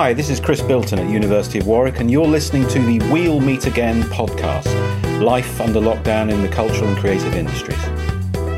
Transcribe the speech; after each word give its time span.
Hi, 0.00 0.14
this 0.14 0.30
is 0.30 0.40
Chris 0.40 0.62
Bilton 0.62 0.98
at 0.98 1.10
University 1.10 1.58
of 1.58 1.66
Warwick, 1.66 2.00
and 2.00 2.10
you're 2.10 2.26
listening 2.26 2.66
to 2.68 2.78
the 2.78 2.98
We'll 3.12 3.38
Meet 3.38 3.66
Again 3.66 4.02
podcast 4.04 4.64
Life 5.20 5.60
under 5.60 5.78
Lockdown 5.78 6.32
in 6.32 6.40
the 6.40 6.48
Cultural 6.48 6.88
and 6.88 6.96
Creative 6.96 7.34
Industries. 7.34 7.84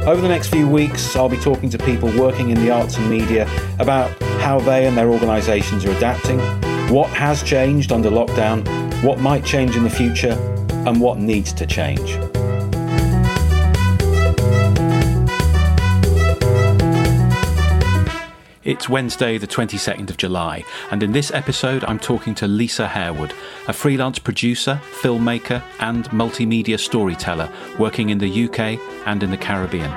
Over 0.07 0.21
the 0.21 0.29
next 0.29 0.51
few 0.51 0.69
weeks, 0.69 1.17
I'll 1.17 1.29
be 1.29 1.37
talking 1.37 1.69
to 1.71 1.79
people 1.79 2.17
working 2.17 2.51
in 2.51 2.65
the 2.65 2.71
arts 2.71 2.97
and 2.97 3.11
media 3.11 3.51
about 3.81 4.17
how 4.41 4.61
they 4.61 4.87
and 4.87 4.97
their 4.97 5.11
organisations 5.11 5.85
are 5.85 5.91
adapting, 5.91 6.39
what 6.95 7.11
has 7.11 7.43
changed 7.43 7.91
under 7.91 8.09
lockdown, 8.09 8.63
what 9.03 9.19
might 9.19 9.45
change 9.45 9.75
in 9.75 9.83
the 9.83 9.91
future, 9.91 10.39
and 10.87 11.01
what 11.01 11.19
needs 11.19 11.53
to 11.55 11.67
change. 11.67 12.21
It's 18.65 18.89
Wednesday, 18.89 19.39
the 19.39 19.47
22nd 19.49 20.09
of 20.09 20.17
July, 20.17 20.65
and 20.93 21.03
in 21.03 21.11
this 21.11 21.33
episode, 21.33 21.83
I'm 21.83 21.99
talking 21.99 22.33
to 22.37 22.47
Lisa 22.47 22.87
Harewood, 22.87 23.35
a 23.67 23.73
freelance 23.73 24.21
producer, 24.21 24.81
filmmaker, 25.01 25.61
and 25.81 26.05
multimedia 26.11 26.79
storyteller 26.79 27.51
working 27.77 28.11
in 28.11 28.19
the 28.19 28.45
UK 28.45 28.79
and 29.05 29.21
in 29.25 29.33
the 29.33 29.37
Caribbean. 29.37 29.91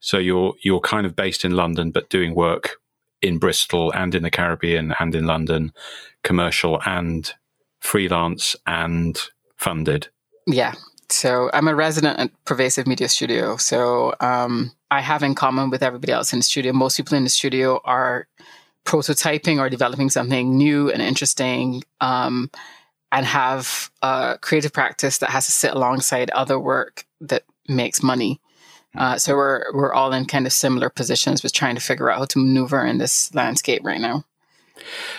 So 0.00 0.16
you're 0.16 0.54
you're 0.62 0.80
kind 0.80 1.04
of 1.04 1.14
based 1.14 1.44
in 1.44 1.52
London, 1.52 1.90
but 1.90 2.08
doing 2.08 2.34
work 2.34 2.76
in 3.20 3.36
Bristol 3.36 3.92
and 3.92 4.14
in 4.14 4.22
the 4.22 4.30
Caribbean 4.30 4.94
and 4.98 5.14
in 5.14 5.26
London, 5.26 5.74
commercial 6.22 6.80
and 6.86 7.34
freelance 7.80 8.56
and 8.66 9.20
funded. 9.58 10.08
Yeah, 10.46 10.72
so 11.14 11.50
I'm 11.52 11.68
a 11.68 11.74
resident 11.74 12.18
at 12.18 12.30
Pervasive 12.44 12.86
Media 12.86 13.08
Studio. 13.08 13.56
So 13.56 14.14
um, 14.20 14.72
I 14.90 15.00
have 15.00 15.22
in 15.22 15.34
common 15.34 15.70
with 15.70 15.82
everybody 15.82 16.12
else 16.12 16.32
in 16.32 16.40
the 16.40 16.44
studio. 16.44 16.72
Most 16.72 16.96
people 16.96 17.16
in 17.16 17.24
the 17.24 17.30
studio 17.30 17.80
are 17.84 18.26
prototyping 18.84 19.58
or 19.58 19.70
developing 19.70 20.10
something 20.10 20.56
new 20.56 20.90
and 20.90 21.00
interesting, 21.00 21.82
um, 22.00 22.50
and 23.12 23.24
have 23.24 23.90
a 24.02 24.38
creative 24.40 24.72
practice 24.72 25.18
that 25.18 25.30
has 25.30 25.46
to 25.46 25.52
sit 25.52 25.72
alongside 25.72 26.30
other 26.30 26.58
work 26.58 27.06
that 27.20 27.44
makes 27.68 28.02
money. 28.02 28.40
Uh, 28.96 29.16
so 29.18 29.34
we're 29.34 29.64
we're 29.72 29.92
all 29.92 30.12
in 30.12 30.24
kind 30.24 30.46
of 30.46 30.52
similar 30.52 30.90
positions 30.90 31.42
with 31.42 31.52
trying 31.52 31.74
to 31.74 31.80
figure 31.80 32.10
out 32.10 32.18
how 32.18 32.24
to 32.24 32.38
maneuver 32.38 32.84
in 32.84 32.98
this 32.98 33.34
landscape 33.34 33.82
right 33.84 34.00
now. 34.00 34.24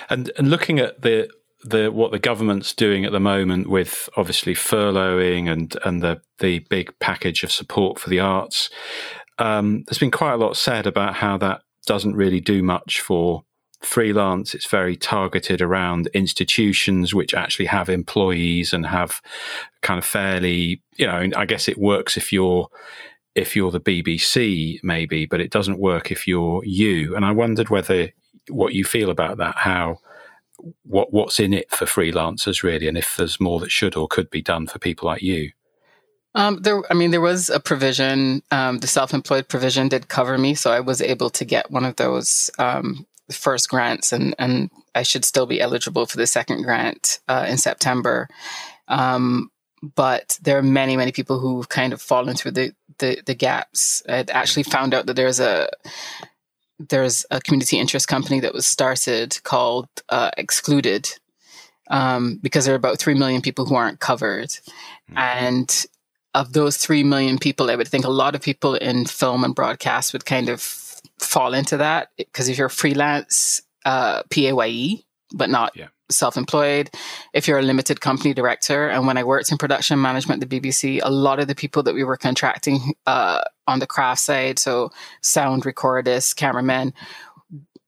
And 0.10 0.32
and 0.38 0.50
looking 0.50 0.80
at 0.80 1.02
the 1.02 1.30
the 1.64 1.92
what 1.92 2.12
the 2.12 2.20
government's 2.20 2.74
doing 2.74 3.06
at 3.06 3.12
the 3.12 3.20
moment 3.20 3.70
with 3.70 4.10
obviously 4.18 4.54
furloughing 4.54 5.52
and 5.52 5.76
and 5.86 6.02
the 6.02 6.22
the 6.40 6.60
big 6.70 6.98
package 7.00 7.44
of 7.44 7.52
support 7.52 8.00
for 8.00 8.10
the 8.10 8.20
arts. 8.20 8.70
Um, 9.38 9.84
there's 9.88 10.00
been 10.00 10.12
quite 10.12 10.34
a 10.34 10.38
lot 10.38 10.56
said 10.58 10.88
about 10.88 11.16
how 11.16 11.38
that 11.38 11.62
doesn't 11.86 12.16
really 12.16 12.40
do 12.40 12.64
much 12.64 13.02
for 13.02 13.44
freelance. 13.82 14.54
It's 14.54 14.68
very 14.68 14.96
targeted 14.96 15.62
around 15.62 16.08
institutions 16.08 17.14
which 17.14 17.34
actually 17.34 17.66
have 17.66 17.90
employees 17.90 18.74
and 18.74 18.86
have 18.86 19.22
kind 19.82 19.98
of 19.98 20.06
fairly, 20.06 20.82
you 20.96 21.06
know, 21.06 21.30
I 21.36 21.46
guess 21.46 21.68
it 21.68 21.78
works 21.78 22.18
if 22.18 22.34
you're 22.34 22.68
if 23.36 23.54
you're 23.56 23.72
the 23.72 23.82
BBC 23.82 24.80
maybe, 24.82 25.26
but 25.26 25.42
it 25.42 25.52
doesn't 25.52 25.80
work 25.80 26.12
if 26.12 26.26
you're 26.28 26.64
you. 26.64 27.16
And 27.16 27.26
I 27.26 27.32
wondered 27.32 27.70
whether 27.70 28.10
what 28.50 28.74
you 28.74 28.86
feel 28.86 29.10
about 29.10 29.38
that, 29.38 29.58
how 29.58 29.98
what 30.84 31.14
what's 31.14 31.40
in 31.40 31.54
it 31.54 31.72
for 31.72 31.86
freelancers 31.86 32.64
really, 32.64 32.88
and 32.88 32.98
if 32.98 33.16
there's 33.18 33.40
more 33.40 33.60
that 33.60 33.72
should 33.72 33.96
or 33.96 34.08
could 34.08 34.30
be 34.30 34.42
done 34.42 34.68
for 34.68 34.80
people 34.80 35.08
like 35.08 35.22
you. 35.22 35.52
Um, 36.36 36.62
there, 36.62 36.84
I 36.92 36.96
mean, 36.96 37.12
there 37.12 37.22
was 37.22 37.50
a 37.50 37.62
provision. 37.62 38.44
Um, 38.52 38.80
the 38.80 38.88
self-employed 38.88 39.48
provision 39.48 39.88
did 39.88 40.10
cover 40.10 40.38
me, 40.38 40.54
so 40.54 40.72
I 40.72 40.82
was 40.82 41.02
able 41.02 41.30
to 41.30 41.46
get 41.46 41.72
one 41.72 41.86
of 41.86 41.96
those 41.96 42.50
um, 42.60 43.06
first 43.32 43.70
grants, 43.70 44.12
and 44.12 44.36
and 44.38 44.70
I 44.94 45.04
should 45.04 45.26
still 45.26 45.46
be 45.46 45.62
eligible 45.62 46.06
for 46.06 46.18
the 46.18 46.28
second 46.28 46.64
grant 46.64 47.20
uh, 47.28 47.46
in 47.48 47.58
September. 47.58 48.28
Um, 48.88 49.50
but 49.96 50.40
there 50.42 50.58
are 50.58 50.64
many, 50.64 50.98
many 50.98 51.12
people 51.12 51.40
who've 51.40 51.70
kind 51.70 51.94
of 51.94 52.02
fallen 52.02 52.36
through 52.36 52.52
the 52.52 52.74
the, 53.00 53.22
the 53.26 53.36
gaps. 53.36 54.04
I 54.08 54.26
actually 54.30 54.64
found 54.64 54.94
out 54.94 55.06
that 55.06 55.16
there's 55.16 55.40
a 55.40 55.70
there's 56.80 57.26
a 57.32 57.42
community 57.42 57.80
interest 57.80 58.08
company 58.08 58.40
that 58.42 58.54
was 58.54 58.66
started 58.66 59.42
called 59.44 59.88
uh, 60.10 60.32
Excluded 60.38 61.10
um, 61.90 62.40
because 62.42 62.66
there 62.66 62.74
are 62.74 62.78
about 62.78 63.00
3 63.00 63.14
million 63.14 63.42
people 63.42 63.66
who 63.66 63.76
aren't 63.76 64.00
covered. 64.00 64.50
Mm-hmm. 64.50 65.18
And 65.18 65.86
of 66.34 66.54
those 66.54 66.78
3 66.78 67.04
million 67.04 67.38
people, 67.38 67.70
I 67.70 67.76
would 67.76 67.88
think 67.88 68.06
a 68.06 68.10
lot 68.10 68.36
of 68.36 68.42
people 68.42 68.76
in 68.76 69.06
film 69.06 69.44
and 69.44 69.56
broadcast 69.56 70.14
would 70.14 70.26
kind 70.26 70.50
of 70.50 70.62
fall 71.20 71.54
into 71.54 71.78
that 71.78 72.10
because 72.18 72.50
if 72.50 72.58
you're 72.58 72.70
freelance, 72.70 73.62
uh, 73.86 74.24
PAYE, 74.30 75.06
but 75.34 75.50
not 75.50 75.76
yeah 75.76 75.88
self 76.10 76.38
employed, 76.38 76.90
if 77.34 77.48
you're 77.48 77.60
a 77.60 77.64
limited 77.64 78.02
company 78.02 78.34
director. 78.34 78.88
And 78.88 79.08
when 79.08 79.18
I 79.18 79.24
worked 79.24 79.52
in 79.52 79.58
production 79.58 80.02
management 80.02 80.44
at 80.44 80.50
the 80.50 80.60
BBC, 80.60 81.00
a 81.04 81.12
lot 81.12 81.40
of 81.40 81.48
the 81.48 81.56
people 81.56 81.84
that 81.84 81.96
we 81.96 82.04
were 82.04 82.18
contracting 82.18 82.94
uh, 83.06 83.42
on 83.68 83.80
the 83.80 83.88
craft 83.88 84.22
side, 84.22 84.60
so 84.60 84.92
sound 85.22 85.64
recordists, 85.64 86.36
cameramen, 86.36 86.94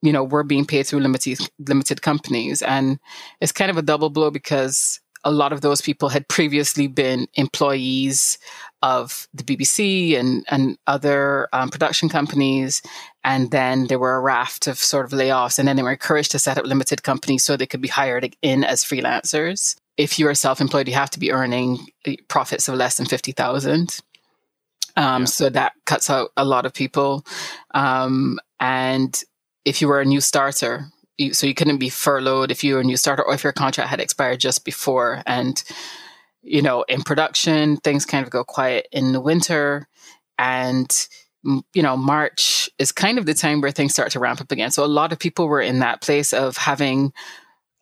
you 0.02 0.12
know, 0.12 0.24
were 0.24 0.44
being 0.44 0.66
paid 0.66 0.88
through 0.88 1.00
limited 1.00 1.40
limited 1.60 2.02
companies. 2.02 2.62
And 2.62 3.00
it's 3.42 3.52
kind 3.52 3.72
of 3.72 3.78
a 3.78 3.82
double 3.82 4.10
blow 4.10 4.32
because 4.32 5.00
a 5.28 5.32
lot 5.32 5.52
of 5.52 5.60
those 5.60 5.82
people 5.82 6.08
had 6.08 6.26
previously 6.30 6.88
been 6.88 7.28
employees 7.34 8.38
of 8.82 9.28
the 9.34 9.44
BBC 9.44 10.18
and, 10.18 10.46
and 10.48 10.78
other 10.88 11.50
um, 11.52 11.70
production 11.70 12.08
companies. 12.08 12.82
And 13.26 13.52
then 13.52 13.88
there 13.88 14.00
were 14.00 14.16
a 14.16 14.22
raft 14.22 14.68
of 14.68 14.78
sort 14.78 15.04
of 15.04 15.12
layoffs. 15.12 15.60
And 15.60 15.68
then 15.68 15.76
they 15.76 15.84
were 15.84 15.92
encouraged 15.92 16.32
to 16.32 16.40
set 16.40 16.58
up 16.58 16.66
limited 16.66 17.04
companies 17.04 17.44
so 17.44 17.58
they 17.58 17.66
could 17.66 17.82
be 17.82 17.90
hired 17.90 18.38
in 18.42 18.64
as 18.64 18.86
freelancers. 18.86 19.76
If 19.98 20.18
you 20.18 20.30
are 20.30 20.34
self 20.34 20.62
employed, 20.62 20.88
you 20.88 20.94
have 20.94 21.10
to 21.10 21.20
be 21.20 21.34
earning 21.34 21.86
uh, 22.08 22.14
profits 22.30 22.70
of 22.70 22.76
less 22.76 22.96
than 22.96 23.06
50,000. 23.06 24.00
Um, 24.96 25.24
yeah. 25.24 25.26
So 25.26 25.50
that 25.50 25.74
cuts 25.86 26.10
out 26.10 26.30
a 26.38 26.46
lot 26.46 26.66
of 26.66 26.74
people. 26.74 27.26
Um, 27.74 28.40
and 28.62 29.22
if 29.66 29.82
you 29.82 29.90
were 29.90 30.00
a 30.00 30.06
new 30.06 30.22
starter, 30.22 30.86
you, 31.18 31.34
so 31.34 31.48
you 31.48 31.54
couldn't 31.54 31.78
be 31.78 31.90
furloughed 31.90 32.52
if 32.52 32.64
you 32.64 32.76
were 32.76 32.82
a 32.82 32.84
new 32.84 32.98
starter 32.98 33.24
or 33.24 33.34
if 33.34 33.44
your 33.44 33.54
contract 33.54 33.90
had 33.90 34.00
expired 34.00 34.40
just 34.40 34.66
before. 34.66 35.22
And, 35.26 35.62
you 36.42 36.62
know, 36.62 36.84
in 36.84 37.02
production, 37.02 37.78
things 37.78 38.06
kind 38.06 38.24
of 38.26 38.32
go 38.32 38.44
quiet 38.44 38.88
in 38.92 39.12
the 39.12 39.22
winter. 39.22 39.88
And, 40.38 41.08
you 41.74 41.82
know, 41.82 41.98
March 41.98 42.70
is 42.78 42.92
kind 42.92 43.18
of 43.18 43.26
the 43.26 43.34
time 43.34 43.62
where 43.62 43.72
things 43.72 43.94
start 43.94 44.12
to 44.12 44.20
ramp 44.20 44.42
up 44.42 44.52
again. 44.52 44.72
So 44.72 44.84
a 44.84 44.86
lot 44.86 45.12
of 45.12 45.20
people 45.20 45.48
were 45.48 45.62
in 45.62 45.80
that 45.80 46.02
place 46.02 46.34
of 46.34 46.58
having 46.58 47.14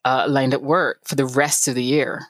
uh, 0.03 0.25
lined 0.29 0.53
up 0.53 0.61
work 0.61 0.99
for 1.05 1.15
the 1.15 1.25
rest 1.25 1.67
of 1.67 1.75
the 1.75 1.83
year. 1.83 2.27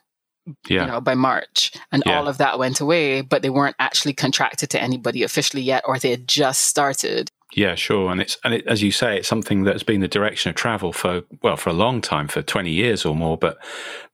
Yeah. 0.69 0.81
You 0.81 0.91
know, 0.91 1.01
by 1.01 1.16
March, 1.16 1.72
and 1.91 2.03
yeah. 2.05 2.19
all 2.19 2.27
of 2.27 2.37
that 2.37 2.59
went 2.59 2.79
away, 2.79 3.22
but 3.22 3.41
they 3.41 3.49
weren't 3.49 3.75
actually 3.79 4.13
contracted 4.13 4.69
to 4.69 4.79
anybody 4.79 5.23
officially 5.23 5.63
yet, 5.63 5.83
or 5.87 5.97
they 5.97 6.11
had 6.11 6.27
just 6.27 6.61
started. 6.61 7.31
Yeah, 7.53 7.75
sure, 7.75 8.11
and 8.11 8.22
it's 8.22 8.38
and 8.44 8.53
it, 8.56 8.67
as 8.67 8.81
you 8.81 8.91
say, 8.91 9.17
it's 9.17 9.28
something 9.28 9.63
that's 9.63 9.83
been 9.83 10.01
the 10.01 10.07
direction 10.07 10.50
of 10.50 10.56
travel 10.56 10.91
for 10.91 11.23
well 11.44 11.57
for 11.57 11.69
a 11.69 11.73
long 11.73 12.01
time, 12.01 12.28
for 12.28 12.41
twenty 12.41 12.72
years 12.72 13.06
or 13.06 13.16
more. 13.16 13.38
But 13.38 13.57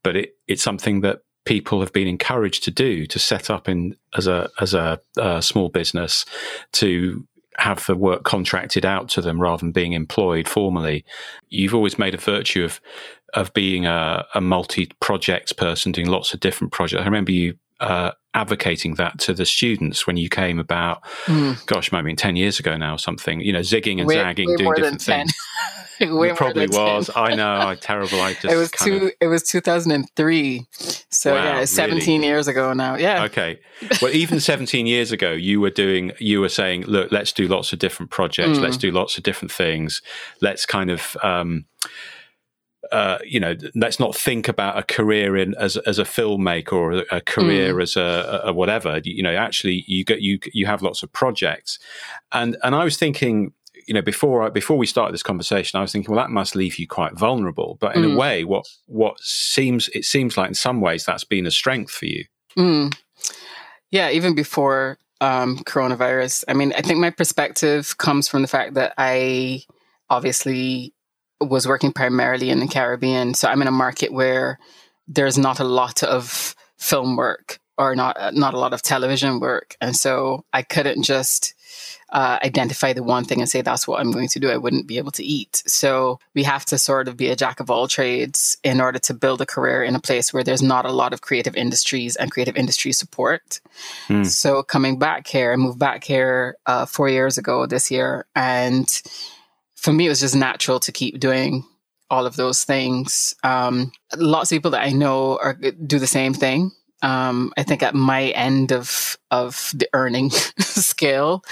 but 0.04 0.16
it, 0.16 0.36
it's 0.48 0.64
something 0.64 1.02
that 1.02 1.22
people 1.46 1.80
have 1.80 1.94
been 1.94 2.08
encouraged 2.08 2.64
to 2.64 2.72
do 2.72 3.06
to 3.08 3.18
set 3.18 3.50
up 3.50 3.68
in 3.68 3.96
as 4.16 4.28
a 4.28 4.50
as 4.60 4.74
a, 4.74 5.00
a 5.18 5.42
small 5.42 5.70
business 5.70 6.26
to 6.74 7.26
have 7.58 7.86
the 7.86 7.96
work 7.96 8.24
contracted 8.24 8.86
out 8.86 9.10
to 9.10 9.22
them 9.22 9.42
rather 9.42 9.60
than 9.62 9.72
being 9.72 9.94
employed 9.94 10.48
formally. 10.48 11.04
You've 11.50 11.76
always 11.76 12.00
made 12.00 12.14
a 12.14 12.18
virtue 12.18 12.64
of 12.64 12.80
of 13.34 13.54
being 13.54 13.86
a, 13.86 14.26
a 14.36 14.42
multi 14.42 14.88
project 15.00 15.56
person 15.58 15.92
doing 15.92 16.08
lots 16.08 16.34
of 16.34 16.42
different 16.42 16.74
projects. 16.74 17.02
I 17.02 17.06
remember 17.06 17.32
you 17.32 17.56
uh, 17.82 18.12
advocating 18.34 18.96
that 18.96 19.20
to 19.20 19.34
the 19.34 19.46
students 19.46 20.08
when 20.08 20.16
you 20.16 20.30
came 20.30 20.60
about, 20.60 21.04
mm. 21.26 21.64
gosh, 21.66 21.92
might 21.92 22.04
be 22.04 22.16
10 22.16 22.36
years 22.36 22.60
ago 22.60 22.78
now 22.78 22.96
or 22.96 23.00
something, 23.00 23.42
you 23.42 23.52
know, 23.52 23.60
zigging 23.60 24.00
and 24.00 24.08
way, 24.08 24.16
zagging, 24.16 24.50
way 24.50 24.56
doing 24.56 24.74
different 24.76 25.02
things. 25.02 25.34
it 26.00 26.36
probably 26.36 26.68
was. 26.68 27.10
I 27.16 27.36
know. 27.36 27.68
I 27.68 27.76
terrible. 27.80 28.22
I 28.22 28.34
just. 28.34 28.46
It 28.46 28.56
was 28.56 28.72
two. 28.72 29.08
Of... 29.08 29.12
It 29.22 29.28
was 29.28 29.44
two 29.44 29.62
thousand 29.62 29.92
and 29.92 30.10
three. 30.16 30.66
So 30.72 31.34
wow, 31.34 31.44
yeah, 31.44 31.66
seventeen 31.66 32.22
really? 32.22 32.32
years 32.32 32.48
ago 32.48 32.74
now. 32.74 32.96
Yeah. 32.96 33.24
Okay. 33.26 33.60
Well, 34.00 34.14
even 34.14 34.40
seventeen 34.40 34.86
years 34.86 35.12
ago, 35.12 35.32
you 35.32 35.60
were 35.60 35.72
doing. 35.72 36.12
You 36.20 36.40
were 36.40 36.50
saying, 36.50 36.84
"Look, 36.84 37.12
let's 37.12 37.32
do 37.32 37.48
lots 37.48 37.74
of 37.74 37.80
different 37.80 38.12
projects. 38.12 38.60
Mm. 38.60 38.62
Let's 38.62 38.78
do 38.78 38.92
lots 38.92 39.18
of 39.18 39.24
different 39.24 39.52
things. 39.52 40.04
Let's 40.40 40.68
kind 40.68 40.92
of." 40.92 41.18
Um, 41.24 41.66
uh, 42.92 43.20
you 43.24 43.40
know, 43.40 43.56
let's 43.74 44.00
not 44.00 44.16
think 44.16 44.48
about 44.48 44.78
a 44.78 44.84
career 44.84 45.38
in 45.38 45.56
as 45.56 45.78
as 45.78 45.98
a 45.98 46.04
filmmaker 46.04 46.74
or 46.74 46.92
a, 46.92 47.04
a 47.12 47.22
career 47.22 47.76
mm. 47.76 47.82
as 47.82 47.96
a, 47.96 48.42
a, 48.46 48.54
whatever. 48.54 49.00
You 49.04 49.24
know, 49.24 49.34
actually, 49.34 49.86
you 49.88 50.04
get 50.04 50.22
you 50.22 50.40
you 50.54 50.66
have 50.66 50.82
lots 50.82 51.02
of 51.02 51.12
projects, 51.14 51.80
and 52.32 52.58
and 52.64 52.76
I 52.76 52.84
was 52.84 52.98
thinking, 52.98 53.54
you 53.88 53.94
know, 53.94 54.02
before 54.02 54.44
I, 54.44 54.50
before 54.50 54.78
we 54.78 54.86
started 54.86 55.14
this 55.14 55.24
conversation, 55.24 55.78
I 55.78 55.82
was 55.82 55.92
thinking, 55.92 56.14
well, 56.14 56.24
that 56.24 56.32
must 56.32 56.56
leave 56.56 56.78
you 56.78 56.88
quite 56.88 57.14
vulnerable. 57.14 57.78
But 57.80 57.96
in 57.96 58.04
mm. 58.04 58.14
a 58.14 58.18
way, 58.18 58.44
what 58.44 58.66
what 58.88 59.20
seems 59.20 59.88
it 59.90 60.04
seems 60.04 60.36
like 60.36 60.50
in 60.50 60.56
some 60.56 60.82
ways 60.82 61.06
that's 61.06 61.24
been 61.24 61.46
a 61.46 61.52
strength 61.52 61.92
for 61.92 62.06
you. 62.06 62.26
Mm. 62.58 62.94
Yeah, 63.90 64.10
even 64.10 64.36
before 64.36 64.98
um, 65.22 65.60
coronavirus. 65.60 66.44
I 66.48 66.54
mean, 66.54 66.74
I 66.74 66.82
think 66.82 67.00
my 67.00 67.12
perspective 67.12 67.98
comes 67.98 68.28
from 68.28 68.42
the 68.42 68.48
fact 68.48 68.74
that 68.74 68.94
I 68.98 69.64
obviously 70.10 70.94
was 71.42 71.68
working 71.68 71.92
primarily 71.92 72.50
in 72.50 72.60
the 72.60 72.68
Caribbean. 72.68 73.34
So 73.34 73.48
I'm 73.48 73.62
in 73.62 73.68
a 73.68 73.72
market 73.72 74.12
where 74.14 74.60
there's 75.08 75.38
not 75.38 75.60
a 75.60 75.66
lot 75.66 76.04
of 76.04 76.56
film 76.78 77.16
work 77.16 77.60
or 77.78 77.96
not 77.96 78.34
not 78.34 78.54
a 78.54 78.60
lot 78.60 78.74
of 78.74 78.82
television 78.82 79.40
work, 79.40 79.76
and 79.82 79.96
so 79.96 80.46
I 80.54 80.62
couldn't 80.62 81.04
just 81.04 81.54
uh, 82.12 82.38
identify 82.44 82.94
the 82.94 83.04
one 83.04 83.24
thing 83.24 83.40
and 83.40 83.50
say 83.50 83.62
that's 83.62 83.88
what 83.88 84.00
I'm 84.00 84.12
going 84.12 84.28
to 84.30 84.40
do. 84.40 84.50
I 84.50 84.58
wouldn't 84.58 84.88
be 84.88 84.98
able 84.98 85.12
to 85.12 85.24
eat. 85.24 85.64
So 85.66 86.20
we 86.36 86.44
have 86.44 86.66
to 86.66 86.78
sort 86.78 87.08
of 87.08 87.16
be 87.16 87.30
a 87.30 87.36
jack 87.36 87.60
of 87.60 87.72
all 87.72 87.88
trades 87.88 88.58
in 88.64 88.82
order 88.82 89.00
to 89.00 89.14
build 89.14 89.42
a 89.42 89.46
career 89.46 89.82
in 89.84 89.96
a 89.96 90.00
place 90.00 90.34
where 90.34 90.44
there's 90.44 90.62
not 90.62 90.86
a 90.86 90.92
lot 90.92 91.14
of 91.14 91.22
creative 91.22 91.56
industries 91.56 92.16
and 92.18 92.30
creative 92.30 92.58
industry 92.58 92.92
support. 92.92 93.62
Mm. 94.10 94.26
So 94.26 94.62
coming 94.62 95.00
back 95.00 95.28
here, 95.28 95.54
I 95.54 95.56
moved 95.56 95.80
back 95.80 96.04
here 96.04 96.58
uh, 96.66 96.86
four 96.86 97.08
years 97.08 97.38
ago 97.38 97.66
this 97.66 97.90
year, 97.90 98.26
and 98.36 99.02
for 99.82 99.92
me, 99.92 100.06
it 100.06 100.10
was 100.10 100.20
just 100.20 100.36
natural 100.36 100.80
to 100.80 100.92
keep 100.92 101.20
doing 101.20 101.66
all 102.10 102.28
of 102.28 102.36
those 102.36 102.64
things. 102.64 103.34
Um, 103.44 103.92
lots 104.16 104.52
of 104.52 104.56
people 104.56 104.72
that 104.72 104.84
I 104.84 104.92
know 104.92 105.38
are 105.38 105.56
do 105.56 105.98
the 105.98 106.08
same 106.08 106.34
thing. 106.34 106.72
Um, 107.02 107.52
I 107.58 107.64
think 107.64 107.82
at 107.82 107.96
my 107.96 108.26
end 108.28 108.72
of 108.72 109.18
of 109.32 109.72
the 109.74 109.90
earning 109.94 110.30
scale, 110.60 111.44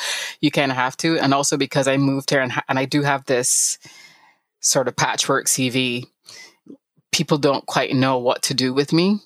you 0.42 0.52
kind 0.52 0.72
of 0.72 0.78
have 0.78 0.96
to, 0.98 1.18
and 1.18 1.34
also 1.34 1.58
because 1.58 1.88
I 1.88 1.98
moved 1.98 2.30
here 2.30 2.42
and 2.42 2.52
ha- 2.52 2.64
and 2.70 2.78
I 2.78 2.86
do 2.86 3.02
have 3.02 3.26
this 3.26 3.80
sort 4.60 4.88
of 4.88 4.96
patchwork 4.96 5.48
CV. 5.48 6.06
People 7.12 7.40
don't 7.40 7.66
quite 7.66 7.96
know 7.96 8.20
what 8.20 8.44
to 8.44 8.54
do 8.54 8.72
with 8.74 8.94
me. 8.94 9.18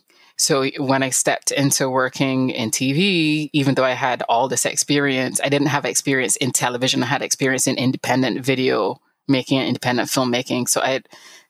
So 0.44 0.69
when 0.78 1.04
I 1.04 1.10
stepped 1.10 1.51
into 1.51 1.90
working 1.90 2.50
in 2.50 2.69
TV, 2.69 3.50
even 3.54 3.75
though 3.75 3.86
I 3.86 3.92
had 3.92 4.24
all 4.24 4.50
this 4.50 4.66
experience, 4.66 5.40
I 5.42 5.48
didn't 5.48 5.68
have 5.68 5.86
experience 5.86 6.36
in 6.36 6.51
television. 6.51 7.01
I 7.01 7.06
had 7.06 7.22
experience 7.22 7.66
in 7.66 7.78
independent 7.78 8.44
video 8.44 9.00
making 9.30 9.60
and 9.60 9.69
independent 9.69 10.10
filmmaking. 10.10 10.68
So 10.68 10.81
I, 10.81 11.01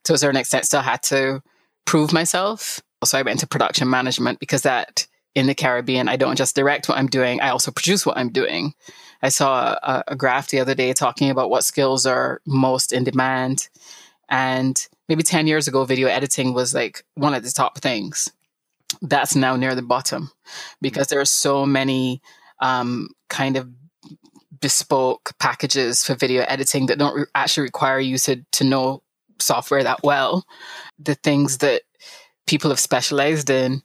to 0.04 0.14
a 0.14 0.18
certain 0.20 0.40
extent, 0.40 0.66
still 0.66 0.82
had 0.82 1.02
to 1.04 1.42
prove 1.86 2.14
myself. 2.14 2.82
So 3.04 3.18
I 3.18 3.24
went 3.24 3.38
into 3.38 3.48
production 3.48 3.90
management 3.90 4.40
because 4.40 4.62
that 4.62 5.08
in 5.34 5.48
the 5.48 5.56
Caribbean, 5.56 6.08
I 6.08 6.16
don't 6.16 6.38
just 6.38 6.56
direct 6.56 6.88
what 6.88 7.00
I'm 7.00 7.08
doing, 7.08 7.42
I 7.42 7.50
also 7.50 7.72
produce 7.72 8.06
what 8.06 8.18
I'm 8.18 8.30
doing. 8.30 8.76
I 9.24 9.30
saw 9.30 9.76
a, 9.82 10.04
a 10.10 10.16
graph 10.16 10.52
the 10.52 10.60
other 10.60 10.76
day 10.76 10.94
talking 10.94 11.32
about 11.32 11.50
what 11.50 11.64
skills 11.64 12.06
are 12.06 12.42
most 12.46 12.94
in 12.94 13.04
demand. 13.04 13.70
And 14.30 14.88
maybe 15.10 15.24
10 15.24 15.48
years 15.48 15.68
ago, 15.68 15.84
video 15.84 16.10
editing 16.10 16.54
was 16.54 16.76
like 16.76 17.04
one 17.16 17.34
of 17.34 17.44
the 17.44 17.50
top 17.50 17.80
things 17.80 18.32
that's 19.02 19.36
now 19.36 19.56
near 19.56 19.76
the 19.76 19.82
bottom 19.82 20.32
because 20.82 21.08
there 21.08 21.20
are 21.20 21.26
so 21.26 21.66
many 21.66 22.22
um, 22.60 23.10
kind 23.30 23.58
of 23.58 23.70
bespoke 24.62 25.34
packages 25.40 26.06
for 26.06 26.16
video 26.16 26.44
editing 26.44 26.86
that 26.86 26.98
don't 26.98 27.16
re- 27.16 27.26
actually 27.36 27.64
require 27.64 28.00
you 28.00 28.18
to, 28.18 28.44
to 28.52 28.64
know 28.64 29.04
software 29.40 29.84
that 29.84 30.04
well. 30.04 30.46
The 31.00 31.16
things 31.16 31.58
that 31.60 31.82
people 32.48 32.70
have 32.70 32.80
specialized 32.80 33.50
in 33.50 33.82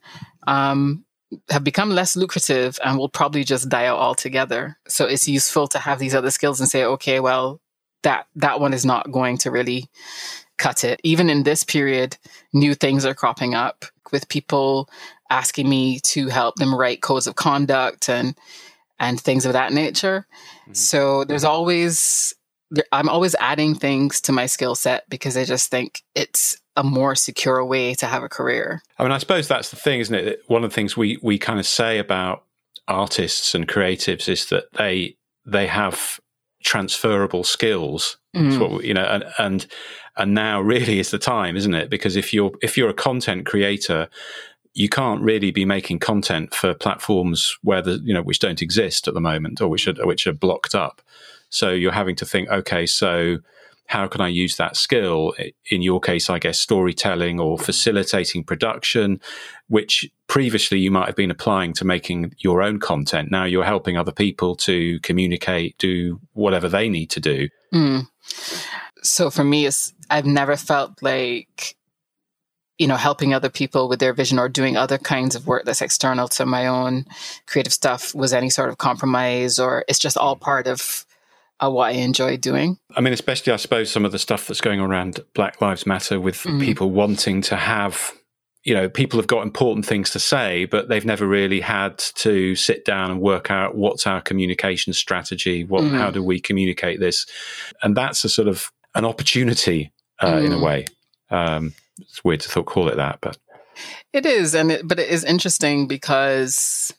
um, 0.47 1.05
have 1.49 1.63
become 1.63 1.89
less 1.89 2.15
lucrative 2.15 2.79
and 2.83 2.97
will 2.97 3.09
probably 3.09 3.43
just 3.43 3.69
die 3.69 3.85
out 3.85 3.99
altogether. 3.99 4.77
So 4.87 5.05
it's 5.05 5.27
useful 5.27 5.67
to 5.67 5.79
have 5.79 5.99
these 5.99 6.15
other 6.15 6.31
skills 6.31 6.59
and 6.59 6.69
say, 6.69 6.83
okay, 6.83 7.19
well, 7.19 7.61
that 8.03 8.27
that 8.35 8.59
one 8.59 8.73
is 8.73 8.85
not 8.85 9.11
going 9.11 9.37
to 9.39 9.51
really 9.51 9.89
cut 10.59 10.83
it. 10.83 10.99
Even 11.03 11.29
in 11.29 11.43
this 11.43 11.63
period, 11.63 12.17
new 12.53 12.75
things 12.75 13.05
are 13.05 13.15
cropping 13.15 13.55
up 13.55 13.85
with 14.11 14.29
people 14.29 14.89
asking 15.31 15.69
me 15.69 15.99
to 16.01 16.27
help 16.27 16.55
them 16.55 16.75
write 16.75 17.01
codes 17.01 17.27
of 17.27 17.35
conduct 17.35 18.09
and 18.09 18.35
and 18.99 19.19
things 19.19 19.45
of 19.45 19.53
that 19.53 19.71
nature. 19.71 20.27
Mm-hmm. 20.63 20.73
So 20.73 21.23
there's 21.23 21.43
always 21.43 22.35
I'm 22.91 23.09
always 23.09 23.35
adding 23.39 23.73
things 23.73 24.21
to 24.21 24.31
my 24.31 24.45
skill 24.45 24.75
set 24.75 25.09
because 25.09 25.35
I 25.35 25.45
just 25.45 25.71
think 25.71 26.03
it's 26.13 26.57
a 26.75 26.83
more 26.83 27.15
secure 27.15 27.65
way 27.65 27.95
to 27.95 28.05
have 28.05 28.23
a 28.23 28.29
career. 28.29 28.81
I 28.97 29.03
mean, 29.03 29.11
I 29.11 29.17
suppose 29.17 29.47
that's 29.47 29.69
the 29.69 29.75
thing, 29.75 29.99
isn't 30.01 30.15
it? 30.15 30.43
One 30.47 30.63
of 30.63 30.69
the 30.69 30.75
things 30.75 30.95
we 30.95 31.17
we 31.21 31.37
kind 31.39 31.59
of 31.59 31.65
say 31.65 31.97
about 31.97 32.43
artists 32.87 33.53
and 33.55 33.67
creatives 33.67 34.27
is 34.27 34.47
that 34.49 34.65
they 34.73 35.15
they 35.45 35.67
have 35.67 36.19
transferable 36.63 37.43
skills. 37.43 38.17
Mm. 38.35 38.59
What, 38.59 38.83
you 38.83 38.93
know, 38.93 39.05
and, 39.05 39.25
and 39.37 39.67
and 40.17 40.33
now 40.33 40.61
really 40.61 40.99
is 40.99 41.11
the 41.11 41.17
time, 41.17 41.55
isn't 41.55 41.73
it? 41.73 41.89
Because 41.89 42.15
if 42.15 42.33
you're 42.33 42.51
if 42.61 42.77
you're 42.77 42.89
a 42.89 42.93
content 42.93 43.45
creator, 43.45 44.09
you 44.73 44.89
can't 44.89 45.21
really 45.21 45.51
be 45.51 45.65
making 45.65 45.99
content 45.99 46.53
for 46.53 46.73
platforms 46.73 47.57
where 47.63 47.81
the 47.81 47.99
you 48.03 48.13
know 48.13 48.21
which 48.21 48.39
don't 48.39 48.61
exist 48.61 49.07
at 49.07 49.13
the 49.13 49.21
moment 49.21 49.61
or 49.61 49.67
which 49.67 49.87
are 49.87 50.05
which 50.05 50.27
are 50.27 50.33
blocked 50.33 50.75
up. 50.75 51.01
So 51.49 51.71
you're 51.71 51.91
having 51.91 52.15
to 52.17 52.25
think, 52.25 52.49
okay, 52.49 52.85
so 52.85 53.39
how 53.87 54.07
can 54.07 54.21
I 54.21 54.27
use 54.27 54.57
that 54.57 54.77
skill? 54.77 55.33
In 55.71 55.81
your 55.81 55.99
case, 55.99 56.29
I 56.29 56.37
guess 56.37 56.59
storytelling 56.59 57.39
or 57.39 57.57
facilitating 57.57 58.43
production, 58.43 59.19
which 59.69 60.09
previously 60.27 60.79
you 60.79 60.91
might 60.91 61.07
have 61.07 61.15
been 61.15 61.31
applying 61.31 61.73
to 61.73 61.85
making 61.85 62.33
your 62.39 62.61
own 62.61 62.79
content. 62.79 63.31
Now 63.31 63.45
you're 63.45 63.63
helping 63.63 63.97
other 63.97 64.11
people 64.11 64.55
to 64.57 64.99
communicate, 64.99 65.77
do 65.77 66.19
whatever 66.33 66.67
they 66.67 66.89
need 66.89 67.09
to 67.11 67.19
do. 67.19 67.49
Mm. 67.73 68.07
So 69.01 69.29
for 69.29 69.43
me, 69.43 69.65
it's, 69.65 69.93
I've 70.09 70.25
never 70.25 70.57
felt 70.57 71.01
like, 71.01 71.75
you 72.77 72.87
know, 72.87 72.95
helping 72.95 73.33
other 73.33 73.49
people 73.49 73.87
with 73.87 73.99
their 73.99 74.13
vision 74.13 74.39
or 74.39 74.49
doing 74.49 74.75
other 74.75 74.97
kinds 74.97 75.35
of 75.35 75.47
work 75.47 75.65
that's 75.65 75.81
external 75.81 76.27
to 76.29 76.45
my 76.45 76.67
own 76.67 77.05
creative 77.45 77.73
stuff 77.73 78.13
was 78.15 78.33
any 78.33 78.49
sort 78.49 78.69
of 78.69 78.77
compromise 78.77 79.59
or 79.59 79.85
it's 79.87 79.99
just 79.99 80.17
all 80.17 80.35
part 80.35 80.67
of 80.67 81.05
uh, 81.59 81.69
what 81.69 81.87
I 81.87 81.97
enjoy 81.97 82.37
doing. 82.37 82.77
I 82.95 83.01
mean, 83.01 83.13
especially, 83.13 83.53
I 83.53 83.57
suppose, 83.57 83.91
some 83.91 84.05
of 84.05 84.11
the 84.11 84.19
stuff 84.19 84.47
that's 84.47 84.61
going 84.61 84.79
on 84.79 84.89
around 84.89 85.19
Black 85.33 85.61
Lives 85.61 85.85
Matter 85.85 86.19
with 86.19 86.37
mm. 86.37 86.61
people 86.61 86.89
wanting 86.89 87.41
to 87.43 87.55
have, 87.57 88.13
you 88.63 88.73
know, 88.73 88.89
people 88.89 89.19
have 89.19 89.27
got 89.27 89.43
important 89.43 89.85
things 89.85 90.09
to 90.11 90.19
say, 90.19 90.65
but 90.65 90.89
they've 90.89 91.05
never 91.05 91.25
really 91.25 91.61
had 91.61 91.97
to 91.97 92.55
sit 92.55 92.83
down 92.83 93.09
and 93.09 93.21
work 93.21 93.49
out 93.49 93.75
what's 93.75 94.05
our 94.05 94.21
communication 94.21 94.91
strategy, 94.93 95.63
what, 95.63 95.83
mm. 95.83 95.97
how 95.97 96.11
do 96.11 96.21
we 96.21 96.39
communicate 96.39 96.99
this, 96.99 97.25
and 97.81 97.95
that's 97.95 98.23
a 98.23 98.29
sort 98.29 98.47
of 98.47 98.71
an 98.95 99.05
opportunity 99.05 99.91
uh, 100.19 100.33
mm. 100.33 100.45
in 100.45 100.51
a 100.51 100.57
mm. 100.57 100.63
way. 100.63 100.85
Um, 101.29 101.73
it's 101.99 102.23
weird 102.23 102.41
to 102.41 102.63
call 102.63 102.89
it 102.89 102.97
that, 102.97 103.19
but 103.21 103.37
it 104.11 104.25
is, 104.25 104.53
and 104.55 104.71
it, 104.71 104.87
but 104.87 104.99
it 104.99 105.09
is 105.09 105.23
interesting 105.23 105.87
because 105.87 106.93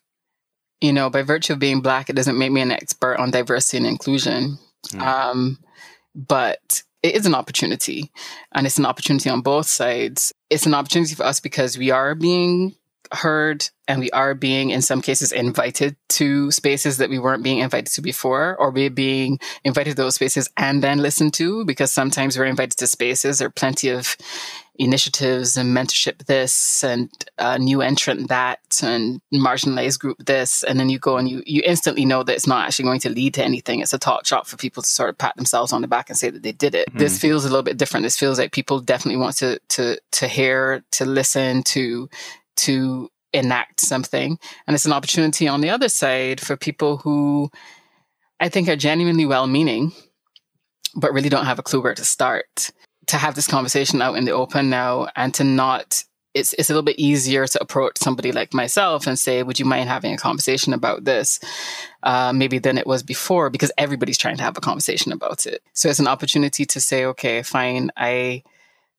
you 0.81 0.93
know, 0.93 1.11
by 1.11 1.23
virtue 1.23 1.53
of 1.53 1.59
being 1.59 1.83
black, 1.83 2.09
it 2.09 2.17
doesn't 2.17 2.39
make 2.39 2.53
me 2.53 2.61
an 2.61 2.71
expert 2.71 3.17
on 3.19 3.31
diversity 3.31 3.77
and 3.77 3.87
inclusion. 3.87 4.59
Mm. 4.89 5.01
Um, 5.03 5.59
but 6.15 6.83
it 7.03 7.15
is 7.15 7.27
an 7.27 7.35
opportunity, 7.35 8.11
and 8.53 8.67
it's 8.67 8.79
an 8.79 8.87
opportunity 8.87 9.31
on 9.31 9.41
both 9.41 9.67
sides. 9.67 10.33
It's 10.51 10.67
an 10.67 10.75
opportunity 10.75 11.15
for 11.15 11.25
us 11.25 11.41
because 11.41 11.79
we 11.79 11.91
are 11.91 12.15
being 12.15 12.75
heard 13.13 13.69
and 13.89 14.01
we 14.01 14.11
are 14.11 14.35
being 14.35 14.71
in 14.71 14.83
some 14.83 15.03
cases 15.03 15.33
invited 15.33 15.97
to 16.09 16.51
spaces 16.53 16.99
that 16.99 17.11
we 17.11 17.19
weren't 17.19 17.43
being 17.43 17.59
invited 17.59 17.93
to 17.93 18.01
before 18.01 18.57
or 18.57 18.71
we're 18.71 18.89
being 18.89 19.39
invited 19.65 19.91
to 19.91 19.97
those 19.97 20.15
spaces 20.15 20.49
and 20.57 20.83
then 20.83 20.99
listened 20.99 21.35
to 21.35 21.65
because 21.65 21.91
sometimes 21.91 22.39
we're 22.39 22.45
invited 22.45 22.79
to 22.79 22.87
spaces. 22.87 23.39
There 23.39 23.49
are 23.49 23.51
plenty 23.51 23.89
of 23.89 24.17
initiatives 24.77 25.57
and 25.59 25.77
mentorship 25.77 26.25
this 26.25 26.83
and 26.83 27.11
a 27.37 27.59
new 27.59 27.83
entrant 27.83 28.29
that 28.29 28.61
and 28.83 29.21
marginalized 29.35 29.99
group 29.99 30.17
this 30.25 30.63
and 30.63 30.81
then 30.81 30.89
you 30.89 30.99
go 30.99 31.19
and 31.19 31.29
you 31.29 31.43
you 31.45 31.61
instantly 31.67 32.07
know 32.07 32.23
that 32.23 32.35
it's 32.35 32.47
not 32.47 32.67
actually 32.67 32.87
going 32.87 33.01
to 33.01 33.11
lead 33.11 33.35
to 33.35 33.45
anything. 33.45 33.81
It's 33.81 33.93
a 33.93 33.99
talk 33.99 34.25
shop 34.25 34.47
for 34.47 34.57
people 34.57 34.83
to 34.83 34.89
sort 34.89 35.11
of 35.11 35.19
pat 35.19 35.37
themselves 35.37 35.73
on 35.73 35.83
the 35.83 35.89
back 35.89 36.09
and 36.09 36.19
say 36.19 36.31
that 36.31 36.43
they 36.43 36.53
did 36.53 36.75
it. 36.75 36.89
Mm-hmm. 36.89 36.99
this 36.99 37.19
feels 37.19 37.45
a 37.45 37.49
little 37.49 37.63
bit 37.63 37.77
different. 37.77 38.05
This 38.05 38.17
feels 38.17 38.39
like 38.39 38.53
people 38.53 38.81
definitely 38.81 39.21
want 39.21 39.37
to 39.39 39.59
to 39.71 39.99
to 40.13 40.29
hear 40.29 40.83
to 40.93 41.05
listen 41.05 41.63
to 41.65 42.09
to 42.61 43.09
enact 43.33 43.81
something. 43.81 44.39
And 44.67 44.75
it's 44.75 44.87
an 44.87 44.93
opportunity 44.93 45.47
on 45.47 45.61
the 45.61 45.71
other 45.71 45.89
side 45.89 46.41
for 46.41 46.57
people 46.57 46.99
who 46.99 47.51
I 48.41 48.49
think 48.49 48.69
are 48.69 48.77
genuinely 48.77 49.27
well 49.27 49.47
meaning, 49.47 49.93
but 50.95 51.13
really 51.13 51.29
don't 51.29 51.47
have 51.47 51.59
a 51.59 51.63
clue 51.63 51.81
where 51.81 51.95
to 51.95 52.05
start. 52.05 52.71
To 53.07 53.17
have 53.17 53.35
this 53.35 53.49
conversation 53.49 54.01
out 54.03 54.17
in 54.17 54.25
the 54.25 54.31
open 54.33 54.71
now 54.71 55.09
and 55.17 55.35
to 55.35 55.45
not 55.45 56.05
it's 56.33 56.53
it's 56.55 56.71
a 56.71 56.73
little 56.73 56.85
bit 56.85 56.99
easier 56.99 57.47
to 57.47 57.61
approach 57.61 57.99
somebody 57.99 58.31
like 58.31 58.55
myself 58.55 59.07
and 59.07 59.19
say, 59.19 59.43
"Would 59.43 59.59
you 59.59 59.65
mind 59.65 59.89
having 59.89 60.15
a 60.15 60.17
conversation 60.17 60.73
about 60.73 61.05
this?" 61.05 61.41
Uh, 62.03 62.33
maybe 62.33 62.59
than 62.59 62.79
it 62.79 62.87
was 62.87 63.03
before 63.03 63.51
because 63.51 63.73
everybody's 63.77 64.19
trying 64.19 64.37
to 64.37 64.43
have 64.43 64.57
a 64.57 64.61
conversation 64.61 65.13
about 65.13 65.47
it. 65.47 65.63
So 65.73 65.89
it's 65.89 65.99
an 65.99 66.07
opportunity 66.07 66.65
to 66.67 66.81
say, 66.81 67.05
"Okay, 67.05 67.43
fine. 67.43 67.91
I 67.97 68.45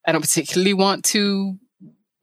I 0.06 0.12
don't 0.12 0.22
particularly 0.22 0.74
want 0.74 1.06
to 1.06 1.58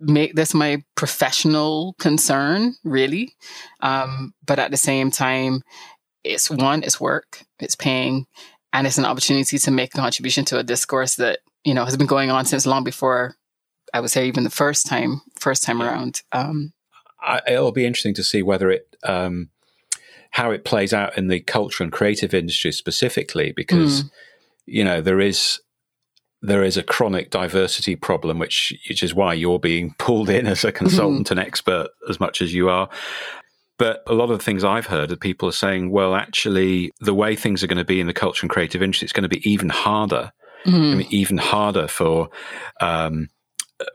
make 0.00 0.34
this 0.34 0.54
my 0.54 0.82
professional 0.94 1.94
concern, 1.98 2.74
really. 2.84 3.32
Um, 3.80 4.32
but 4.46 4.58
at 4.58 4.70
the 4.70 4.76
same 4.76 5.10
time, 5.10 5.62
it's 6.24 6.50
one, 6.50 6.82
it's 6.82 7.00
work, 7.00 7.42
it's 7.58 7.74
paying, 7.74 8.26
and 8.72 8.86
it's 8.86 8.98
an 8.98 9.04
opportunity 9.04 9.58
to 9.58 9.70
make 9.70 9.94
a 9.94 9.98
contribution 9.98 10.44
to 10.46 10.58
a 10.58 10.62
discourse 10.62 11.16
that 11.16 11.40
you 11.64 11.74
know 11.74 11.84
has 11.84 11.96
been 11.96 12.06
going 12.06 12.30
on 12.30 12.44
since 12.44 12.66
long 12.66 12.84
before 12.84 13.34
I 13.92 14.00
would 14.00 14.10
say 14.10 14.26
even 14.26 14.44
the 14.44 14.50
first 14.50 14.86
time, 14.86 15.22
first 15.38 15.62
time 15.62 15.82
around. 15.82 16.22
Um, 16.32 16.72
I, 17.20 17.40
it'll 17.48 17.72
be 17.72 17.86
interesting 17.86 18.14
to 18.14 18.24
see 18.24 18.42
whether 18.42 18.70
it 18.70 18.96
um, 19.02 19.50
how 20.30 20.50
it 20.50 20.64
plays 20.64 20.92
out 20.92 21.16
in 21.16 21.28
the 21.28 21.40
culture 21.40 21.82
and 21.82 21.92
creative 21.92 22.34
industry 22.34 22.72
specifically, 22.72 23.52
because 23.52 24.04
mm. 24.04 24.10
you 24.66 24.84
know 24.84 25.00
there 25.00 25.20
is 25.20 25.60
there 26.40 26.62
is 26.62 26.76
a 26.76 26.82
chronic 26.82 27.30
diversity 27.30 27.96
problem, 27.96 28.38
which 28.38 28.72
which 28.88 29.02
is 29.02 29.14
why 29.14 29.34
you're 29.34 29.58
being 29.58 29.94
pulled 29.98 30.30
in 30.30 30.46
as 30.46 30.64
a 30.64 30.72
consultant 30.72 31.26
mm-hmm. 31.26 31.38
and 31.38 31.46
expert 31.46 31.88
as 32.08 32.20
much 32.20 32.42
as 32.42 32.54
you 32.54 32.68
are. 32.68 32.88
But 33.78 34.02
a 34.08 34.14
lot 34.14 34.30
of 34.30 34.38
the 34.38 34.44
things 34.44 34.64
I've 34.64 34.86
heard 34.86 35.08
that 35.10 35.20
people 35.20 35.48
are 35.48 35.52
saying, 35.52 35.90
well, 35.90 36.16
actually, 36.16 36.90
the 37.00 37.14
way 37.14 37.36
things 37.36 37.62
are 37.62 37.68
going 37.68 37.78
to 37.78 37.84
be 37.84 38.00
in 38.00 38.08
the 38.08 38.12
culture 38.12 38.44
and 38.44 38.50
creative 38.50 38.82
industry, 38.82 39.06
it's 39.06 39.12
going 39.12 39.22
to 39.22 39.28
be 39.28 39.48
even 39.48 39.68
harder. 39.68 40.32
Mm. 40.66 40.92
I 40.92 40.94
mean, 40.96 41.06
even 41.10 41.38
harder 41.38 41.86
for 41.86 42.30
um, 42.80 43.28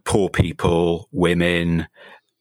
poor 0.05 0.29
people, 0.29 1.09
women, 1.11 1.87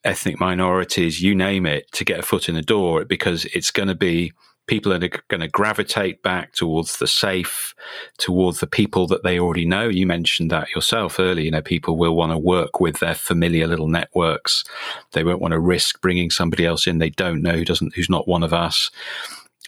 ethnic 0.05 0.39
minorities, 0.39 1.21
you 1.21 1.35
name 1.35 1.67
it, 1.67 1.91
to 1.93 2.05
get 2.05 2.21
a 2.21 2.23
foot 2.23 2.49
in 2.49 2.55
the 2.55 2.63
door 2.63 3.05
because 3.05 3.45
it's 3.47 3.73
going 3.73 3.89
to 3.89 3.95
be 3.95 4.33
people 4.67 4.93
are 4.93 4.99
going 4.99 5.41
to 5.41 5.49
gravitate 5.49 6.23
back 6.23 6.53
towards 6.53 6.99
the 6.99 7.07
safe, 7.07 7.75
towards 8.19 8.61
the 8.61 8.67
people 8.67 9.07
that 9.09 9.23
they 9.23 9.39
already 9.39 9.67
know. 9.67 9.89
You 9.89 10.07
mentioned 10.07 10.51
that 10.51 10.71
yourself 10.71 11.19
earlier. 11.19 11.45
You 11.45 11.51
know, 11.51 11.63
people 11.63 11.97
will 11.97 12.15
want 12.15 12.33
to 12.33 12.39
work 12.39 12.81
with 12.81 13.01
their 13.01 13.15
familiar 13.15 13.67
little 13.67 13.89
networks. 13.89 14.65
They 15.13 15.25
won't 15.25 15.41
want 15.41 15.53
to 15.53 15.61
risk 15.61 16.01
bringing 16.01 16.31
somebody 16.31 16.65
else 16.65 16.87
in 16.87 16.99
they 16.99 17.11
don't 17.11 17.43
know 17.43 17.53
who 17.53 17.65
doesn't, 17.65 17.95
who's 17.95 18.11
not 18.11 18.29
one 18.29 18.43
of 18.43 18.53
us. 18.53 18.91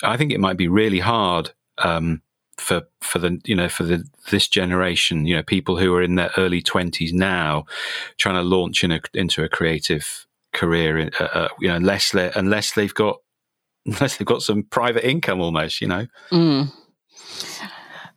I 0.03 0.17
think 0.17 0.33
it 0.33 0.41
might 0.41 0.57
be 0.57 0.69
really 0.69 1.01
hard 1.01 1.53
um, 1.79 2.23
for 2.57 2.83
for 3.01 3.19
the 3.19 3.41
you 3.45 3.57
know 3.57 3.69
for 3.69 3.85
the 3.85 4.05
this 4.31 4.49
generation. 4.49 5.27
You 5.27 5.37
know, 5.37 5.43
people 5.43 5.77
who 5.77 5.95
are 5.95 6.03
in 6.03 6.15
their 6.15 6.31
early 6.37 6.63
twenties 6.63 7.13
now, 7.13 7.65
trying 8.17 8.37
to 8.37 8.43
launch 8.43 8.85
in 8.85 8.93
a, 8.93 9.01
into 9.13 9.43
a 9.43 9.49
creative 9.49 10.27
career. 10.53 11.11
Uh, 11.21 11.25
uh, 11.25 11.49
you 11.61 11.69
know, 11.69 11.77
unless 11.77 12.15
unless 12.15 12.73
they've 12.73 12.95
got 12.95 13.19
unless 13.87 14.17
they've 14.17 14.27
got 14.27 14.43
some 14.43 14.63
private 14.65 15.09
income 15.09 15.41
almost, 15.41 15.81
you 15.81 15.89
know? 15.89 16.07
Mm. 16.31 16.73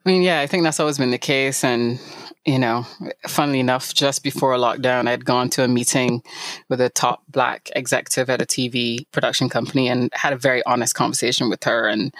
I 0.06 0.10
mean, 0.10 0.22
yeah, 0.22 0.40
I 0.40 0.48
think 0.48 0.64
that's 0.64 0.80
always 0.80 0.98
been 0.98 1.12
the 1.12 1.18
case. 1.18 1.64
And, 1.64 2.00
you 2.46 2.58
know, 2.58 2.86
funnily 3.28 3.60
enough, 3.60 3.94
just 3.94 4.24
before 4.24 4.54
lockdown, 4.54 5.08
I'd 5.08 5.26
gone 5.26 5.50
to 5.52 5.64
a 5.64 5.68
meeting 5.68 6.24
with 6.70 6.80
a 6.80 6.90
top 6.90 7.24
black 7.28 7.70
executive 7.76 8.30
at 8.30 8.42
a 8.42 8.46
TV 8.46 9.06
production 9.12 9.50
company 9.50 9.90
and 9.90 10.10
had 10.14 10.34
a 10.34 10.38
very 10.38 10.64
honest 10.66 10.96
conversation 10.96 11.50
with 11.50 11.64
her 11.66 11.88
and, 11.88 12.14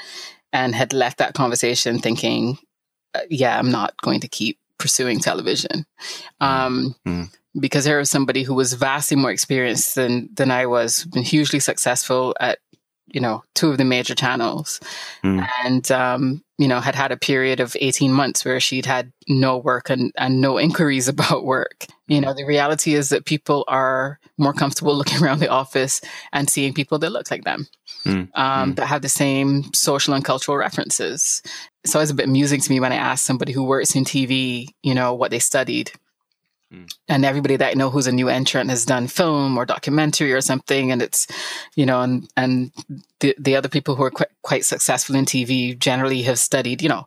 and 0.52 0.76
had 0.76 0.92
left 0.92 1.18
that 1.20 1.34
conversation 1.34 2.00
thinking, 2.00 2.58
uh, 3.16 3.22
yeah, 3.30 3.58
I'm 3.58 3.72
not 3.72 3.96
going 4.02 4.20
to 4.20 4.28
keep 4.28 4.60
pursuing 4.78 5.20
television. 5.20 5.86
Um, 6.42 6.96
mm. 7.06 7.34
Because 7.60 7.86
there 7.86 7.98
was 7.98 8.10
somebody 8.10 8.44
who 8.44 8.54
was 8.54 8.74
vastly 8.74 9.18
more 9.18 9.32
experienced 9.32 9.96
than, 9.96 10.30
than 10.34 10.52
I 10.52 10.66
was, 10.66 11.06
been 11.06 11.24
hugely 11.24 11.60
successful 11.60 12.36
at 12.40 12.60
you 13.08 13.22
know, 13.22 13.44
two 13.56 13.70
of 13.70 13.78
the 13.78 13.86
major 13.86 14.16
channels. 14.16 14.80
Mm. 15.24 15.48
And, 15.64 15.92
um, 15.92 16.44
you 16.58 16.68
know, 16.68 16.80
had 16.80 16.96
had 16.96 17.12
a 17.12 17.18
period 17.18 17.60
of 17.60 17.78
18 17.80 18.12
months 18.12 18.44
where 18.44 18.60
she'd 18.60 18.86
had 18.86 19.12
no 19.28 19.58
work 19.58 19.90
and, 19.90 20.12
and 20.18 20.42
no 20.42 20.60
inquiries 20.60 21.08
about 21.08 21.46
work. 21.46 21.86
You 22.08 22.22
know, 22.22 22.34
the 22.34 22.46
reality 22.46 22.96
is 22.96 23.10
that 23.10 23.26
people 23.26 23.64
are 23.68 24.20
more 24.38 24.54
comfortable 24.54 24.96
looking 24.98 25.24
around 25.24 25.40
the 25.40 25.50
office 25.50 26.02
and 26.34 26.50
seeing 26.50 26.74
people 26.74 27.00
that 27.00 27.12
look 27.12 27.32
like 27.32 27.44
them, 27.44 27.68
mm. 28.06 28.30
Um, 28.36 28.74
mm. 28.74 28.76
that 28.76 28.88
have 28.88 29.02
the 29.02 29.10
same 29.10 29.72
social 29.74 30.14
and 30.14 30.26
cultural 30.26 30.58
references. 30.58 31.42
So 31.86 32.00
it's 32.02 32.12
a 32.12 32.16
bit 32.16 32.26
amusing 32.26 32.60
to 32.60 32.72
me 32.72 32.80
when 32.80 32.92
I 32.92 32.98
ask 32.98 33.26
somebody 33.26 33.54
who 33.54 33.64
works 33.64 33.96
in 33.96 34.04
TV, 34.04 34.68
you 34.84 34.94
know, 34.94 35.14
what 35.14 35.32
they 35.32 35.40
studied. 35.40 35.92
Mm. 36.74 36.94
And 37.08 37.24
everybody 37.24 37.56
that 37.56 37.72
I 37.72 37.74
know 37.76 37.90
who's 37.90 38.08
a 38.08 38.12
new 38.12 38.28
entrant 38.28 38.70
has 38.70 38.86
done 38.86 39.08
film 39.08 39.58
or 39.58 39.66
documentary 39.66 40.34
or 40.34 40.42
something, 40.42 40.92
and 40.92 41.02
it's, 41.02 41.28
you 41.76 41.86
know, 41.86 42.02
and 42.02 42.28
and 42.36 42.72
the 43.22 43.34
the 43.40 43.56
other 43.56 43.70
people 43.70 43.96
who 43.96 44.04
are 44.04 44.12
quite 44.12 44.30
quite 44.42 44.66
successful 44.66 45.16
in 45.16 45.26
TV 45.26 45.78
generally 45.78 46.24
have 46.24 46.40
studied, 46.40 46.82
you 46.82 46.90
know, 46.90 47.06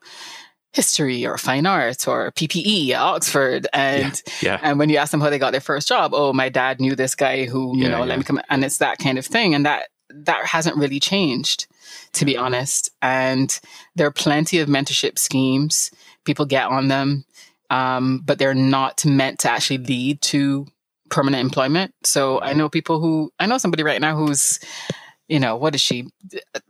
history 0.73 1.27
or 1.27 1.37
fine 1.37 1.67
arts 1.67 2.09
or 2.09 2.33
PPE 2.33 2.91
at 2.91 3.01
Oxford, 3.01 3.67
and 3.75 4.23
yeah, 4.41 4.53
yeah. 4.53 4.61
and 4.63 4.79
when 4.79 4.89
you 4.89 4.97
ask 4.97 5.11
them 5.11 5.21
how 5.21 5.29
they 5.29 5.39
got 5.39 5.51
their 5.51 5.61
first 5.61 5.89
job, 5.89 6.13
oh, 6.15 6.33
my 6.33 6.49
dad 6.49 6.81
knew 6.81 6.97
this 6.97 7.15
guy 7.15 7.45
who, 7.45 7.77
you 7.77 7.85
yeah, 7.85 7.91
know, 7.91 8.05
let 8.05 8.19
me 8.19 8.25
come, 8.25 8.41
and 8.49 8.65
it's 8.65 8.79
that 8.79 8.99
kind 8.99 9.19
of 9.19 9.27
thing, 9.27 9.55
and 9.55 9.67
that 9.67 9.89
that 10.09 10.47
hasn't 10.47 10.77
really 10.77 11.01
changed, 11.01 11.67
to 12.13 12.25
be 12.25 12.37
honest. 12.37 12.91
And 13.03 13.61
there 13.95 14.07
are 14.07 14.13
plenty 14.13 14.59
of 14.59 14.69
mentorship 14.69 15.19
schemes. 15.19 15.91
People 16.25 16.47
get 16.47 16.67
on 16.67 16.89
them 16.89 17.25
um, 17.71 18.21
but 18.25 18.39
they're 18.39 18.55
not 18.55 19.05
meant 19.07 19.39
to 19.41 19.51
actually 19.51 19.79
lead 19.79 20.21
to 20.23 20.67
permanent 21.09 21.41
employment. 21.41 21.95
So 22.05 22.41
I 22.41 22.53
know 22.53 22.69
people 22.69 23.01
who, 23.01 23.33
I 23.39 23.47
know 23.47 23.59
somebody 23.59 23.83
right 23.83 24.01
now 24.01 24.17
who's, 24.17 24.59
you 25.29 25.39
know, 25.39 25.57
what 25.57 25.75
is 25.75 25.81
she? 25.81 26.09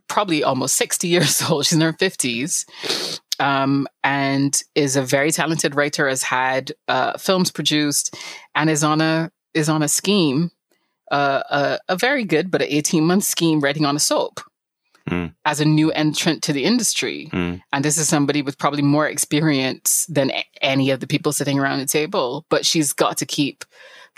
Probably 0.07 0.43
almost 0.43 0.75
60 0.75 1.07
years 1.09 1.41
old. 1.41 1.65
She's 1.65 1.75
in 1.75 1.81
her 1.81 1.93
50s. 1.93 2.65
Um, 3.39 3.87
and 4.03 4.61
is 4.75 4.95
a 4.95 5.01
very 5.01 5.31
talented 5.31 5.73
writer, 5.73 6.07
has 6.07 6.21
had 6.21 6.73
uh, 6.87 7.17
films 7.17 7.49
produced, 7.49 8.15
and 8.53 8.69
is 8.69 8.83
on 8.83 9.01
a 9.01 9.31
is 9.55 9.67
on 9.67 9.81
a 9.81 9.87
scheme, 9.87 10.51
uh, 11.09 11.41
a, 11.49 11.79
a 11.89 11.95
very 11.95 12.23
good 12.23 12.51
but 12.51 12.61
an 12.61 12.67
18 12.69 13.03
month 13.03 13.23
scheme 13.23 13.59
writing 13.59 13.83
on 13.83 13.95
a 13.95 13.99
soap 13.99 14.41
mm. 15.09 15.33
as 15.45 15.59
a 15.59 15.65
new 15.65 15.91
entrant 15.91 16.43
to 16.43 16.53
the 16.53 16.63
industry. 16.63 17.29
Mm. 17.31 17.61
And 17.73 17.85
this 17.85 17.97
is 17.97 18.07
somebody 18.07 18.41
with 18.41 18.57
probably 18.57 18.81
more 18.81 19.07
experience 19.07 20.05
than 20.07 20.31
any 20.61 20.91
of 20.91 20.99
the 20.99 21.07
people 21.07 21.33
sitting 21.33 21.59
around 21.59 21.79
the 21.79 21.85
table. 21.85 22.45
But 22.49 22.65
she's 22.65 22.93
got 22.93 23.17
to 23.17 23.25
keep 23.25 23.65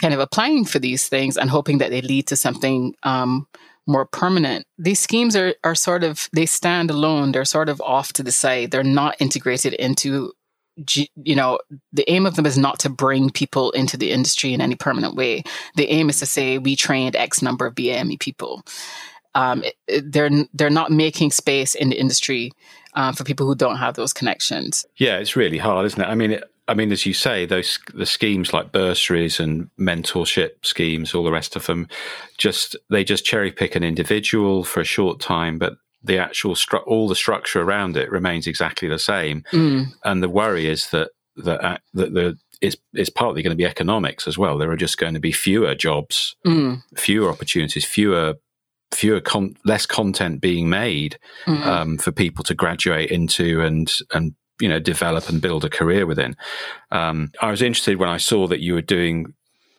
kind 0.01 0.13
of 0.13 0.19
applying 0.19 0.65
for 0.65 0.79
these 0.79 1.07
things 1.07 1.37
and 1.37 1.49
hoping 1.49 1.77
that 1.77 1.91
they 1.91 2.01
lead 2.01 2.27
to 2.27 2.35
something 2.35 2.95
um, 3.03 3.47
more 3.85 4.05
permanent. 4.05 4.65
These 4.77 4.99
schemes 4.99 5.35
are, 5.35 5.53
are 5.63 5.75
sort 5.75 6.03
of, 6.03 6.29
they 6.33 6.45
stand 6.45 6.89
alone. 6.89 7.31
They're 7.31 7.45
sort 7.45 7.69
of 7.69 7.81
off 7.81 8.13
to 8.13 8.23
the 8.23 8.31
side. 8.31 8.71
They're 8.71 8.83
not 8.83 9.15
integrated 9.19 9.73
into 9.73 10.33
you 11.15 11.35
know, 11.35 11.59
the 11.91 12.09
aim 12.09 12.25
of 12.25 12.35
them 12.35 12.47
is 12.47 12.57
not 12.57 12.79
to 12.79 12.89
bring 12.89 13.29
people 13.29 13.69
into 13.71 13.95
the 13.95 14.11
industry 14.11 14.53
in 14.53 14.61
any 14.61 14.75
permanent 14.75 15.15
way. 15.15 15.43
The 15.75 15.87
aim 15.91 16.09
is 16.09 16.17
to 16.19 16.25
say 16.25 16.57
we 16.57 16.75
trained 16.75 17.15
X 17.15 17.43
number 17.43 17.67
of 17.67 17.75
BAME 17.75 18.19
people 18.19 18.63
um, 19.35 19.63
it, 19.87 20.11
they're 20.11 20.29
they're 20.53 20.69
not 20.69 20.91
making 20.91 21.31
space 21.31 21.75
in 21.75 21.89
the 21.89 21.99
industry 21.99 22.51
uh, 22.95 23.11
for 23.11 23.23
people 23.23 23.45
who 23.45 23.55
don't 23.55 23.77
have 23.77 23.95
those 23.95 24.13
connections. 24.13 24.85
Yeah, 24.97 25.17
it's 25.17 25.35
really 25.35 25.57
hard, 25.57 25.85
isn't 25.85 26.01
it? 26.01 26.07
I 26.07 26.15
mean, 26.15 26.31
it, 26.31 26.43
I 26.67 26.73
mean, 26.73 26.91
as 26.91 27.05
you 27.05 27.13
say, 27.13 27.45
those 27.45 27.79
the 27.93 28.05
schemes 28.05 28.53
like 28.53 28.71
bursaries 28.71 29.39
and 29.39 29.69
mentorship 29.79 30.51
schemes, 30.63 31.13
all 31.13 31.23
the 31.23 31.31
rest 31.31 31.55
of 31.55 31.65
them, 31.65 31.87
just 32.37 32.75
they 32.89 33.03
just 33.03 33.25
cherry 33.25 33.51
pick 33.51 33.75
an 33.75 33.83
individual 33.83 34.63
for 34.63 34.79
a 34.79 34.85
short 34.85 35.19
time, 35.19 35.57
but 35.57 35.73
the 36.03 36.17
actual 36.17 36.53
stru- 36.53 36.85
all 36.85 37.07
the 37.07 37.15
structure 37.15 37.61
around 37.61 37.95
it 37.97 38.11
remains 38.11 38.45
exactly 38.45 38.87
the 38.87 38.99
same. 38.99 39.43
Mm. 39.51 39.87
And 40.03 40.21
the 40.21 40.29
worry 40.29 40.67
is 40.67 40.89
that 40.91 41.11
that 41.37 41.63
uh, 41.63 41.77
that 41.93 42.13
the 42.13 42.37
it's, 42.61 42.77
it's 42.93 43.09
partly 43.09 43.43
going 43.43 43.51
to 43.51 43.57
be 43.57 43.65
economics 43.65 44.25
as 44.25 44.37
well. 44.37 44.57
There 44.57 44.71
are 44.71 44.77
just 44.77 44.97
going 44.97 45.15
to 45.15 45.19
be 45.19 45.33
fewer 45.33 45.75
jobs, 45.75 46.37
mm. 46.47 46.81
fewer 46.95 47.29
opportunities, 47.29 47.83
fewer 47.83 48.35
fewer 48.93 49.21
con- 49.21 49.57
less 49.65 49.85
content 49.85 50.41
being 50.41 50.69
made 50.69 51.17
mm-hmm. 51.45 51.63
um, 51.63 51.97
for 51.97 52.11
people 52.11 52.43
to 52.45 52.53
graduate 52.53 53.09
into 53.09 53.61
and 53.61 53.91
and 54.13 54.35
you 54.59 54.69
know 54.69 54.79
develop 54.79 55.29
and 55.29 55.41
build 55.41 55.65
a 55.65 55.69
career 55.69 56.05
within. 56.05 56.35
Um, 56.91 57.31
I 57.41 57.51
was 57.51 57.61
interested 57.61 57.97
when 57.97 58.09
I 58.09 58.17
saw 58.17 58.47
that 58.47 58.61
you 58.61 58.73
were 58.73 58.81
doing 58.81 59.33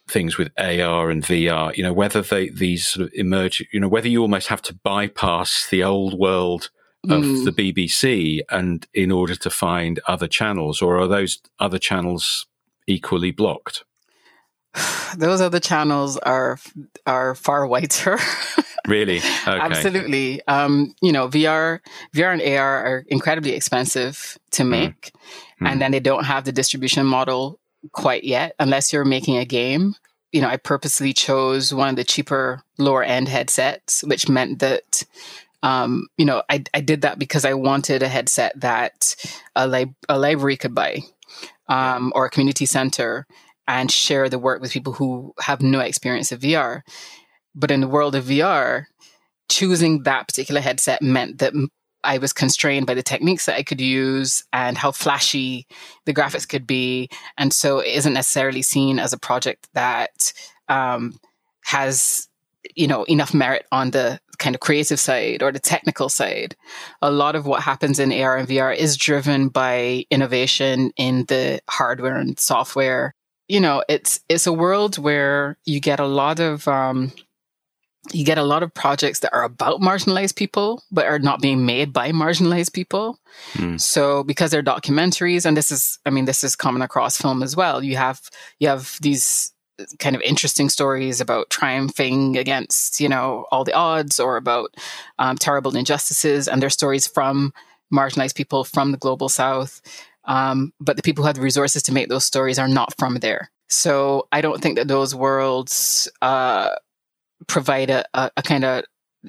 things 0.09 0.37
with 0.37 0.51
AR 0.59 1.11
and 1.11 1.23
VR. 1.23 1.77
You 1.77 1.83
know 1.83 1.93
whether 1.93 2.23
they 2.23 2.51
these 2.51 2.87
sort 2.87 3.07
of 3.07 3.13
emerge. 3.15 3.67
You 3.73 3.81
know 3.81 3.89
whether 3.89 4.09
you 4.09 4.21
almost 4.21 4.49
have 4.49 4.63
to 4.63 4.75
bypass 4.75 5.69
the 5.71 5.83
old 5.83 6.19
world 6.19 6.71
of 7.05 7.23
mm. 7.23 7.45
the 7.45 7.53
BBC 7.53 8.41
and 8.51 8.87
in 8.95 9.13
order 9.13 9.37
to 9.37 9.51
find 9.51 10.01
other 10.09 10.27
channels, 10.27 10.81
or 10.81 10.99
are 10.99 11.09
those 11.09 11.39
other 11.59 11.79
channels 11.79 12.47
equally 12.87 13.31
blocked? 13.31 13.85
Those 15.17 15.41
other 15.41 15.61
channels 15.61 16.17
are 16.19 16.59
are 17.07 17.35
far 17.35 17.67
whiter. 17.67 18.19
Really? 18.87 19.17
Okay. 19.17 19.25
Absolutely. 19.47 20.47
Um, 20.47 20.95
you 21.01 21.11
know, 21.11 21.29
VR, 21.29 21.81
VR 22.15 22.35
and 22.35 22.43
AR 22.43 22.85
are 22.85 23.05
incredibly 23.09 23.53
expensive 23.53 24.37
to 24.51 24.63
hmm. 24.63 24.71
make, 24.71 25.13
mm. 25.59 25.71
and 25.71 25.81
then 25.81 25.91
they 25.91 26.01
don't 26.01 26.25
have 26.25 26.45
the 26.45 26.53
distribution 26.53 27.07
model 27.07 27.59
quite 27.93 28.25
yet, 28.25 28.55
unless 28.59 28.93
you're 28.93 29.07
making 29.07 29.39
a 29.39 29.47
game. 29.47 29.95
You 30.33 30.43
know, 30.43 30.49
I 30.49 30.59
purposely 30.59 31.15
chose 31.15 31.73
one 31.73 31.89
of 31.89 31.97
the 31.97 32.05
cheaper, 32.05 32.63
lower 32.77 33.03
end 33.03 33.29
headsets, 33.29 34.05
which 34.05 34.29
meant 34.29 34.59
that 34.59 35.05
um, 35.63 36.09
you 36.19 36.27
know, 36.27 36.43
I, 36.51 36.63
I 36.75 36.83
did 36.83 37.01
that 37.03 37.19
because 37.19 37.47
I 37.47 37.55
wanted 37.55 38.03
a 38.03 38.09
headset 38.09 38.53
that 38.61 39.17
a, 39.57 39.67
li- 39.67 39.95
a 40.11 40.19
library 40.19 40.59
could 40.59 40.75
buy 40.75 40.99
um, 41.69 42.13
or 42.15 42.27
a 42.27 42.31
community 42.31 42.67
center 42.67 43.27
and 43.67 43.91
share 43.91 44.29
the 44.29 44.39
work 44.39 44.61
with 44.61 44.73
people 44.73 44.93
who 44.93 45.33
have 45.41 45.63
no 45.63 45.81
experience 45.81 46.33
of 46.33 46.41
VR. 46.41 46.83
But 47.55 47.71
in 47.71 47.81
the 47.81 47.89
world 47.89 48.15
of 48.15 48.25
VR, 48.25 48.87
choosing 49.49 50.03
that 50.03 50.29
particular 50.29 50.61
headset 50.61 51.03
meant 51.03 51.39
that 51.39 51.53
I 52.03 52.19
was 52.19 52.33
constrained 52.33 52.87
by 52.87 52.95
the 52.95 53.03
techniques 53.03 53.47
that 53.47 53.57
I 53.57 53.63
could 53.63 53.81
use 53.81 54.45
and 54.53 54.77
how 54.77 54.93
flashy 54.93 55.67
the 56.05 56.13
graphics 56.13 56.49
could 56.49 56.67
be. 56.67 57.09
And 57.39 57.53
so 57.53 57.79
it 57.79 57.95
isn't 57.95 58.13
necessarily 58.13 58.63
seen 58.63 58.99
as 58.99 59.13
a 59.13 59.19
project 59.19 59.69
that 59.73 60.33
um, 60.69 61.19
has 61.65 62.29
you 62.75 62.87
know 62.87 63.05
enough 63.05 63.35
merit 63.35 63.67
on 63.73 63.91
the 63.91 64.19
kind 64.39 64.55
of 64.55 64.61
creative 64.61 64.99
side 64.99 65.43
or 65.43 65.53
the 65.53 65.59
technical 65.59 66.09
side. 66.09 66.57
A 67.03 67.11
lot 67.11 67.37
of 67.37 67.47
what 67.47 67.63
happens 67.63 67.99
in 67.99 68.13
AR 68.13 68.37
and 68.37 68.49
VR 68.49 68.75
is 68.77 68.97
driven 68.97 69.49
by 69.49 70.05
innovation 70.11 70.93
in 70.97 71.25
the 71.27 71.61
hardware 71.69 72.17
and 72.17 72.39
software. 72.39 73.15
You 73.49 73.61
know, 73.61 73.83
it's 73.89 74.21
it's 74.29 74.47
a 74.47 74.53
world 74.53 74.97
where 74.97 75.59
you 75.65 75.81
get 75.81 76.01
a 76.01 76.07
lot 76.07 76.41
of 76.41 76.67
um, 76.67 77.13
you 78.13 78.25
get 78.25 78.39
a 78.39 78.43
lot 78.43 78.63
of 78.63 78.75
projects 78.75 79.21
that 79.21 79.33
are 79.33 79.45
about 79.45 79.81
marginalized 79.81 80.37
people 80.37 80.83
but 80.91 81.07
are 81.07 81.19
not 81.19 81.41
being 81.41 81.65
made 81.65 81.93
by 81.93 82.13
marginalized 82.13 82.73
people 82.73 83.19
mm. 83.55 83.81
so 83.81 84.23
because 84.25 84.51
they're 84.51 84.63
documentaries 84.63 85.47
and 85.47 85.57
this 85.57 85.71
is 85.71 85.99
i 86.05 86.11
mean 86.11 86.27
this 86.27 86.45
is 86.45 86.55
common 86.57 86.83
across 86.83 87.17
film 87.17 87.43
as 87.43 87.57
well 87.57 87.83
you 87.83 87.97
have 87.97 88.21
you 88.59 88.69
have 88.69 88.99
these 89.01 89.53
kind 89.99 90.15
of 90.15 90.23
interesting 90.23 90.69
stories 90.69 91.21
about 91.21 91.51
triumphing 91.51 92.37
against 92.37 93.01
you 93.01 93.09
know 93.09 93.47
all 93.51 93.65
the 93.65 93.73
odds 93.73 94.21
or 94.21 94.37
about 94.37 94.75
um, 95.19 95.37
terrible 95.37 95.75
injustices 95.75 96.47
and 96.47 96.61
they're 96.61 96.71
stories 96.71 97.07
from 97.07 97.53
marginalized 97.93 98.35
people 98.35 98.65
from 98.65 98.93
the 98.93 98.99
global 98.99 99.29
south 99.29 99.81
um, 100.27 100.73
but 100.81 100.97
the 100.97 101.03
people 101.03 101.23
who 101.23 101.27
have 101.27 101.37
the 101.37 101.43
resources 101.43 101.83
to 101.83 101.93
make 101.93 102.09
those 102.09 102.25
stories 102.25 102.59
are 102.59 102.69
not 102.69 102.97
from 102.99 103.17
there 103.17 103.51
so 103.69 104.27
i 104.33 104.41
don't 104.41 104.63
think 104.63 104.77
that 104.77 104.89
those 104.89 105.15
worlds 105.15 106.09
uh, 106.23 106.71
provide 107.47 107.91
a, 107.91 108.05
a, 108.15 108.31
a 108.37 108.43
kind 108.43 108.65
of 108.65 108.85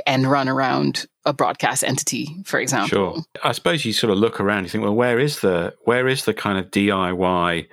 end 0.06 0.30
run 0.30 0.50
around 0.50 1.06
a 1.26 1.34
broadcast 1.34 1.84
entity, 1.84 2.36
for 2.46 2.60
example. 2.60 3.16
Sure. 3.16 3.24
I 3.44 3.52
suppose 3.52 3.86
you 3.86 3.94
sort 3.94 4.12
of 4.12 4.18
look 4.18 4.40
around, 4.40 4.64
you 4.64 4.70
think, 4.70 4.84
well, 4.84 4.96
where 4.96 5.20
is 5.20 5.40
the 5.40 5.74
where 5.84 6.08
is 6.08 6.26
the 6.26 6.34
kind 6.34 6.58
of 6.58 6.72
DIY, 6.72 7.68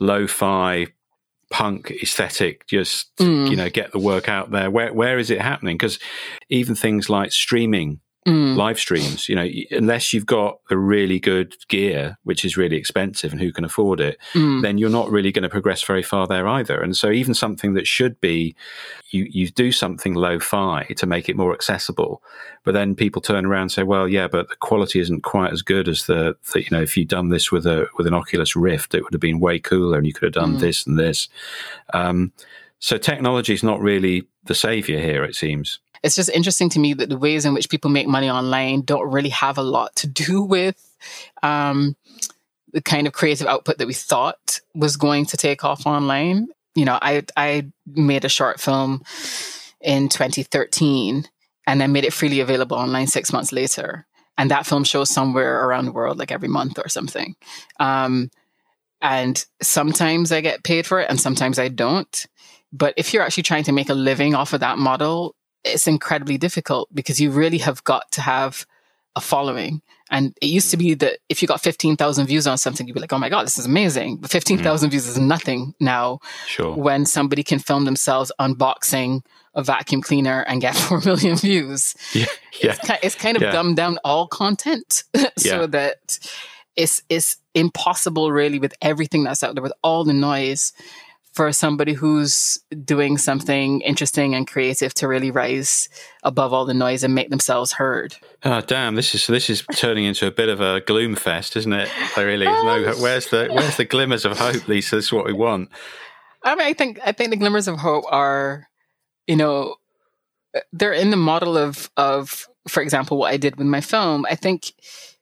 lo-fi, 0.00 0.86
punk 1.50 1.90
aesthetic? 2.02 2.66
Just 2.66 3.14
mm. 3.16 3.48
you 3.50 3.56
know, 3.56 3.70
get 3.70 3.92
the 3.92 3.98
work 3.98 4.28
out 4.28 4.50
there. 4.50 4.70
Where 4.70 4.92
where 4.92 5.18
is 5.18 5.30
it 5.30 5.40
happening? 5.40 5.76
Because 5.76 5.98
even 6.48 6.74
things 6.74 7.08
like 7.08 7.32
streaming 7.32 8.00
mm. 8.26 8.56
live 8.56 8.78
streams. 8.78 9.28
You 9.28 9.36
know, 9.36 9.48
unless 9.70 10.12
you've 10.12 10.26
got 10.26 10.58
a 10.70 10.76
really 10.76 11.18
good 11.18 11.54
gear, 11.68 12.18
which 12.24 12.44
is 12.44 12.56
really 12.56 12.76
expensive 12.76 13.32
and 13.32 13.40
who 13.40 13.52
can 13.52 13.64
afford 13.64 14.00
it, 14.00 14.18
mm. 14.32 14.62
then 14.62 14.78
you're 14.78 14.90
not 14.90 15.10
really 15.10 15.32
going 15.32 15.44
to 15.44 15.48
progress 15.48 15.82
very 15.82 16.02
far 16.02 16.26
there 16.26 16.48
either. 16.48 16.80
And 16.80 16.96
so 16.96 17.10
even 17.10 17.34
something 17.34 17.74
that 17.74 17.86
should 17.86 18.20
be, 18.20 18.54
you, 19.10 19.26
you 19.30 19.48
do 19.48 19.70
something 19.72 20.14
lo-fi 20.14 20.84
to 20.96 21.06
make 21.06 21.28
it 21.28 21.36
more 21.36 21.54
accessible, 21.54 22.22
but 22.64 22.72
then 22.72 22.94
people 22.94 23.22
turn 23.22 23.46
around 23.46 23.62
and 23.62 23.72
say, 23.72 23.82
well, 23.84 24.08
yeah, 24.08 24.28
but 24.28 24.48
the 24.48 24.56
quality 24.56 24.98
isn't 24.98 25.22
quite 25.22 25.52
as 25.52 25.62
good 25.62 25.88
as 25.88 26.06
the, 26.06 26.36
the 26.52 26.62
you 26.62 26.68
know, 26.70 26.82
if 26.82 26.96
you'd 26.96 27.08
done 27.08 27.28
this 27.28 27.52
with 27.52 27.66
a, 27.66 27.86
with 27.96 28.06
an 28.06 28.14
Oculus 28.14 28.56
Rift, 28.56 28.94
it 28.94 29.02
would 29.02 29.14
have 29.14 29.20
been 29.20 29.40
way 29.40 29.58
cooler 29.58 29.98
and 29.98 30.06
you 30.06 30.12
could 30.12 30.24
have 30.24 30.32
done 30.32 30.56
mm. 30.56 30.60
this 30.60 30.86
and 30.86 30.98
this. 30.98 31.28
Um, 31.94 32.32
so 32.78 32.98
technology 32.98 33.54
is 33.54 33.62
not 33.62 33.80
really 33.80 34.28
the 34.44 34.54
savior 34.54 35.00
here, 35.00 35.24
it 35.24 35.34
seems 35.34 35.80
it's 36.02 36.16
just 36.16 36.30
interesting 36.30 36.68
to 36.70 36.78
me 36.78 36.94
that 36.94 37.08
the 37.08 37.18
ways 37.18 37.44
in 37.44 37.54
which 37.54 37.68
people 37.68 37.90
make 37.90 38.06
money 38.06 38.30
online 38.30 38.82
don't 38.82 39.10
really 39.10 39.30
have 39.30 39.58
a 39.58 39.62
lot 39.62 39.94
to 39.96 40.06
do 40.06 40.42
with 40.54 40.76
um, 41.42 41.96
the 42.72 42.82
kind 42.82 43.06
of 43.06 43.12
creative 43.12 43.46
output 43.46 43.78
that 43.78 43.86
we 43.86 43.94
thought 43.94 44.60
was 44.74 44.96
going 44.96 45.26
to 45.26 45.36
take 45.36 45.64
off 45.64 45.86
online. 45.86 46.48
You 46.74 46.84
know, 46.84 46.98
I 47.00 47.22
I 47.36 47.68
made 47.86 48.24
a 48.24 48.28
short 48.28 48.60
film 48.60 49.02
in 49.80 50.08
2013 50.08 51.26
and 51.66 51.80
then 51.80 51.92
made 51.92 52.04
it 52.04 52.12
freely 52.12 52.40
available 52.40 52.76
online 52.76 53.06
six 53.06 53.32
months 53.32 53.52
later. 53.52 54.06
And 54.38 54.50
that 54.50 54.66
film 54.66 54.84
shows 54.84 55.08
somewhere 55.08 55.66
around 55.66 55.86
the 55.86 55.92
world, 55.92 56.18
like 56.18 56.30
every 56.30 56.48
month 56.48 56.78
or 56.78 56.88
something. 56.88 57.36
Um, 57.80 58.30
and 59.00 59.44
sometimes 59.62 60.32
I 60.32 60.40
get 60.40 60.64
paid 60.64 60.86
for 60.86 61.00
it 61.00 61.08
and 61.08 61.20
sometimes 61.20 61.58
I 61.58 61.68
don't. 61.68 62.26
But 62.72 62.94
if 62.96 63.14
you're 63.14 63.22
actually 63.22 63.44
trying 63.44 63.64
to 63.64 63.72
make 63.72 63.88
a 63.88 63.94
living 63.94 64.34
off 64.34 64.52
of 64.52 64.60
that 64.60 64.78
model, 64.78 65.35
it's 65.66 65.86
incredibly 65.86 66.38
difficult 66.38 66.88
because 66.94 67.20
you 67.20 67.30
really 67.30 67.58
have 67.58 67.82
got 67.84 68.10
to 68.12 68.20
have 68.20 68.66
a 69.16 69.20
following. 69.20 69.82
And 70.10 70.36
it 70.40 70.46
used 70.46 70.70
to 70.70 70.76
be 70.76 70.94
that 70.94 71.18
if 71.28 71.42
you 71.42 71.48
got 71.48 71.60
15,000 71.62 72.26
views 72.26 72.46
on 72.46 72.58
something, 72.58 72.86
you'd 72.86 72.94
be 72.94 73.00
like, 73.00 73.12
oh 73.12 73.18
my 73.18 73.28
God, 73.28 73.44
this 73.44 73.58
is 73.58 73.66
amazing. 73.66 74.18
But 74.18 74.30
15,000 74.30 74.86
mm. 74.86 74.90
views 74.90 75.06
is 75.08 75.18
nothing 75.18 75.74
now. 75.80 76.20
Sure. 76.46 76.74
When 76.76 77.06
somebody 77.06 77.42
can 77.42 77.58
film 77.58 77.86
themselves 77.86 78.30
unboxing 78.38 79.22
a 79.54 79.64
vacuum 79.64 80.02
cleaner 80.02 80.42
and 80.42 80.60
get 80.60 80.76
4 80.76 81.00
million 81.00 81.36
views. 81.36 81.96
Yeah. 82.12 82.26
yeah. 82.62 82.72
It's, 82.72 82.86
kind, 82.86 83.00
it's 83.02 83.14
kind 83.16 83.36
of 83.36 83.42
yeah. 83.42 83.52
dumbed 83.52 83.76
down 83.76 83.98
all 84.04 84.28
content 84.28 85.02
so 85.36 85.62
yeah. 85.62 85.66
that 85.66 86.18
it's, 86.76 87.02
it's 87.08 87.38
impossible 87.54 88.30
really 88.30 88.58
with 88.58 88.74
everything 88.82 89.24
that's 89.24 89.42
out 89.42 89.54
there, 89.54 89.62
with 89.62 89.72
all 89.82 90.04
the 90.04 90.12
noise 90.12 90.72
for 91.36 91.52
somebody 91.52 91.92
who's 91.92 92.58
doing 92.82 93.18
something 93.18 93.82
interesting 93.82 94.34
and 94.34 94.46
creative 94.46 94.94
to 94.94 95.06
really 95.06 95.30
rise 95.30 95.90
above 96.22 96.54
all 96.54 96.64
the 96.64 96.72
noise 96.72 97.04
and 97.04 97.14
make 97.14 97.28
themselves 97.28 97.72
heard. 97.72 98.16
Oh 98.42 98.62
damn! 98.62 98.94
This 98.94 99.14
is 99.14 99.26
this 99.26 99.50
is 99.50 99.62
turning 99.74 100.04
into 100.04 100.26
a 100.26 100.30
bit 100.30 100.48
of 100.48 100.62
a 100.62 100.80
gloom 100.80 101.14
fest, 101.14 101.54
isn't 101.54 101.72
it? 101.72 101.90
Really, 102.16 102.46
oh, 102.48 102.62
no. 102.64 102.94
Where's 102.94 103.28
the 103.28 103.48
where's 103.52 103.76
the 103.76 103.84
glimmers 103.84 104.24
of 104.24 104.38
hope, 104.38 104.66
Lisa? 104.66 104.96
This 104.96 105.04
is 105.06 105.12
what 105.12 105.26
we 105.26 105.34
want. 105.34 105.68
I 106.42 106.54
mean, 106.54 106.66
I 106.66 106.72
think 106.72 106.98
I 107.04 107.12
think 107.12 107.30
the 107.30 107.36
glimmers 107.36 107.68
of 107.68 107.78
hope 107.78 108.04
are, 108.08 108.66
you 109.26 109.36
know, 109.36 109.76
uh, 110.56 110.60
they're 110.72 110.94
in 110.94 111.10
the 111.10 111.18
model 111.18 111.58
of 111.58 111.90
of, 111.98 112.46
for 112.66 112.82
example, 112.82 113.18
what 113.18 113.32
I 113.32 113.36
did 113.36 113.56
with 113.56 113.66
my 113.66 113.82
film. 113.82 114.24
I 114.30 114.36
think, 114.36 114.72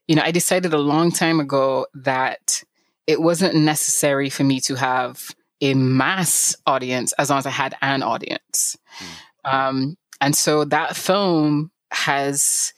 you 0.06 0.14
know, 0.14 0.22
I 0.22 0.30
decided 0.30 0.72
a 0.72 0.78
long 0.78 1.10
time 1.10 1.40
ago 1.40 1.86
that 1.92 2.62
it 3.08 3.20
wasn't 3.20 3.56
necessary 3.56 4.30
for 4.30 4.44
me 4.44 4.60
to 4.60 4.76
have 4.76 5.34
a 5.60 5.74
mass 5.74 6.56
audience 6.66 7.12
as 7.14 7.30
long 7.30 7.38
as 7.38 7.46
I 7.46 7.50
had 7.50 7.76
an 7.80 8.02
audience. 8.02 8.76
Mm. 9.44 9.52
Um, 9.52 9.96
and 10.20 10.34
so 10.34 10.64
that 10.64 10.96
film 10.96 11.70
has 11.90 12.72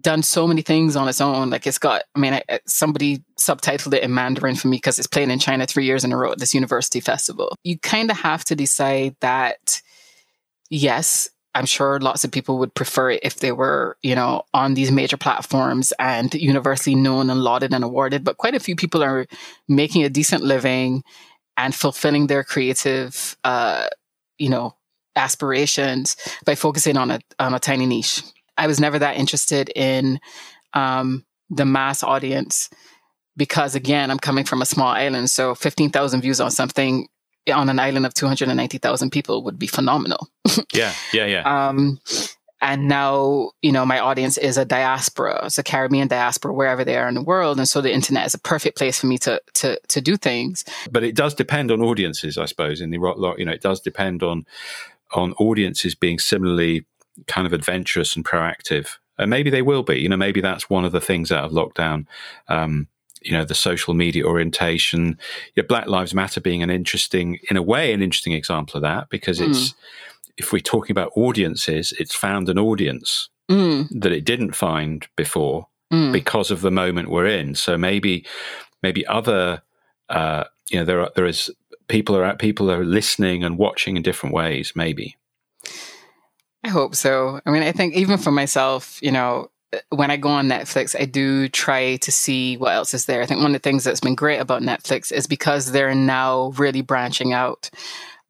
done 0.00 0.22
so 0.22 0.46
many 0.46 0.62
things 0.62 0.96
on 0.96 1.08
its 1.08 1.20
own. 1.20 1.50
Like 1.50 1.66
it's 1.66 1.78
got, 1.78 2.04
I 2.14 2.18
mean, 2.18 2.34
I, 2.34 2.60
somebody 2.66 3.22
subtitled 3.38 3.94
it 3.94 4.02
in 4.02 4.14
Mandarin 4.14 4.56
for 4.56 4.68
me 4.68 4.78
because 4.78 4.98
it's 4.98 5.06
playing 5.06 5.30
in 5.30 5.38
China 5.38 5.66
three 5.66 5.84
years 5.84 6.02
in 6.02 6.12
a 6.12 6.16
row 6.16 6.32
at 6.32 6.38
this 6.38 6.54
university 6.54 7.00
festival. 7.00 7.54
You 7.62 7.78
kind 7.78 8.10
of 8.10 8.16
have 8.18 8.44
to 8.44 8.56
decide 8.56 9.16
that, 9.20 9.82
yes, 10.70 11.28
I'm 11.54 11.66
sure 11.66 12.00
lots 12.00 12.24
of 12.24 12.30
people 12.30 12.58
would 12.58 12.74
prefer 12.74 13.10
it 13.10 13.20
if 13.22 13.36
they 13.40 13.52
were, 13.52 13.98
you 14.02 14.14
know, 14.14 14.44
on 14.54 14.72
these 14.72 14.90
major 14.90 15.18
platforms 15.18 15.92
and 15.98 16.32
universally 16.32 16.96
known 16.96 17.28
and 17.28 17.42
lauded 17.42 17.74
and 17.74 17.84
awarded. 17.84 18.24
But 18.24 18.38
quite 18.38 18.54
a 18.54 18.60
few 18.60 18.74
people 18.74 19.02
are 19.02 19.26
making 19.68 20.04
a 20.04 20.08
decent 20.08 20.42
living 20.42 21.04
and 21.56 21.74
fulfilling 21.74 22.26
their 22.26 22.44
creative, 22.44 23.36
uh, 23.44 23.86
you 24.38 24.48
know, 24.48 24.76
aspirations 25.16 26.16
by 26.44 26.54
focusing 26.54 26.96
on 26.96 27.10
a 27.10 27.20
on 27.38 27.54
a 27.54 27.58
tiny 27.58 27.86
niche. 27.86 28.22
I 28.56 28.66
was 28.66 28.80
never 28.80 28.98
that 28.98 29.16
interested 29.16 29.70
in 29.74 30.20
um, 30.74 31.24
the 31.50 31.64
mass 31.64 32.02
audience 32.02 32.70
because, 33.36 33.74
again, 33.74 34.10
I'm 34.10 34.18
coming 34.18 34.44
from 34.44 34.62
a 34.62 34.66
small 34.66 34.88
island, 34.88 35.30
so 35.30 35.54
fifteen 35.54 35.90
thousand 35.90 36.22
views 36.22 36.40
on 36.40 36.50
something 36.50 37.08
on 37.52 37.68
an 37.68 37.78
island 37.78 38.06
of 38.06 38.14
two 38.14 38.26
hundred 38.26 38.48
and 38.48 38.56
ninety 38.56 38.78
thousand 38.78 39.10
people 39.10 39.44
would 39.44 39.58
be 39.58 39.66
phenomenal. 39.66 40.28
yeah, 40.72 40.92
yeah, 41.12 41.26
yeah. 41.26 41.42
Um, 41.68 42.00
and 42.62 42.86
now 42.88 43.50
you 43.60 43.72
know 43.72 43.84
my 43.84 43.98
audience 43.98 44.38
is 44.38 44.56
a 44.56 44.64
diaspora 44.64 45.46
it's 45.46 45.58
a 45.58 45.62
caribbean 45.62 46.08
diaspora 46.08 46.54
wherever 46.54 46.84
they 46.84 46.96
are 46.96 47.08
in 47.08 47.14
the 47.14 47.22
world. 47.22 47.58
And 47.58 47.68
so 47.68 47.80
the 47.80 47.92
internet 47.92 48.24
is 48.24 48.34
a 48.34 48.38
perfect 48.38 48.78
place 48.78 49.00
for 49.00 49.08
me 49.08 49.18
to 49.18 49.42
to 49.54 49.78
to 49.88 50.00
do 50.00 50.16
things. 50.16 50.64
But 50.90 51.02
it 51.02 51.14
does 51.14 51.34
depend 51.34 51.70
on 51.70 51.82
audiences 51.82 52.38
i 52.38 52.46
suppose 52.46 52.80
in 52.80 52.90
the 52.90 53.34
you 53.36 53.44
know 53.44 53.52
it 53.52 53.60
does 53.60 53.80
depend 53.80 54.22
on 54.22 54.46
on 55.12 55.32
audiences 55.34 55.94
being 55.94 56.18
similarly 56.18 56.86
kind 57.26 57.46
of 57.46 57.52
adventurous 57.52 58.16
and 58.16 58.24
proactive. 58.24 58.96
And 59.18 59.28
maybe 59.28 59.50
they 59.50 59.62
will 59.62 59.82
be 59.82 60.00
you 60.00 60.08
know 60.08 60.16
maybe 60.16 60.40
that's 60.40 60.70
one 60.70 60.84
of 60.84 60.92
the 60.92 61.00
things 61.00 61.32
out 61.32 61.44
of 61.44 61.52
lockdown 61.52 62.06
um, 62.48 62.86
you 63.20 63.32
know 63.32 63.44
the 63.44 63.54
social 63.54 63.92
media 63.94 64.24
orientation. 64.24 65.18
Yeah, 65.56 65.64
black 65.68 65.88
lives 65.88 66.14
matter 66.14 66.40
being 66.40 66.62
an 66.62 66.70
interesting 66.70 67.40
in 67.50 67.56
a 67.56 67.62
way 67.62 67.92
an 67.92 68.02
interesting 68.02 68.32
example 68.32 68.78
of 68.78 68.82
that 68.82 69.10
because 69.10 69.40
it's 69.40 69.70
mm 69.70 69.74
if 70.36 70.52
we're 70.52 70.60
talking 70.60 70.92
about 70.92 71.12
audiences, 71.16 71.92
it's 71.98 72.14
found 72.14 72.48
an 72.48 72.58
audience 72.58 73.28
mm. 73.50 73.88
that 73.90 74.12
it 74.12 74.24
didn't 74.24 74.54
find 74.54 75.06
before 75.16 75.68
mm. 75.92 76.12
because 76.12 76.50
of 76.50 76.60
the 76.60 76.70
moment 76.70 77.10
we're 77.10 77.26
in. 77.26 77.54
So 77.54 77.76
maybe, 77.76 78.26
maybe 78.82 79.06
other, 79.06 79.62
uh, 80.08 80.44
you 80.70 80.78
know, 80.78 80.84
there 80.84 81.00
are, 81.00 81.10
there 81.14 81.26
is 81.26 81.50
people 81.88 82.16
are 82.16 82.36
people 82.36 82.70
are 82.70 82.84
listening 82.84 83.44
and 83.44 83.58
watching 83.58 83.96
in 83.96 84.02
different 84.02 84.34
ways. 84.34 84.72
Maybe. 84.74 85.16
I 86.64 86.68
hope 86.68 86.94
so. 86.94 87.40
I 87.44 87.50
mean, 87.50 87.62
I 87.62 87.72
think 87.72 87.94
even 87.94 88.18
for 88.18 88.30
myself, 88.30 88.98
you 89.02 89.10
know, 89.10 89.50
when 89.88 90.10
I 90.10 90.16
go 90.16 90.28
on 90.28 90.48
Netflix, 90.48 90.98
I 90.98 91.06
do 91.06 91.48
try 91.48 91.96
to 91.96 92.12
see 92.12 92.56
what 92.56 92.74
else 92.74 92.94
is 92.94 93.06
there. 93.06 93.22
I 93.22 93.26
think 93.26 93.40
one 93.40 93.54
of 93.54 93.60
the 93.60 93.68
things 93.68 93.84
that's 93.84 94.00
been 94.00 94.14
great 94.14 94.38
about 94.38 94.62
Netflix 94.62 95.10
is 95.10 95.26
because 95.26 95.72
they're 95.72 95.94
now 95.94 96.52
really 96.56 96.82
branching 96.82 97.32
out 97.32 97.70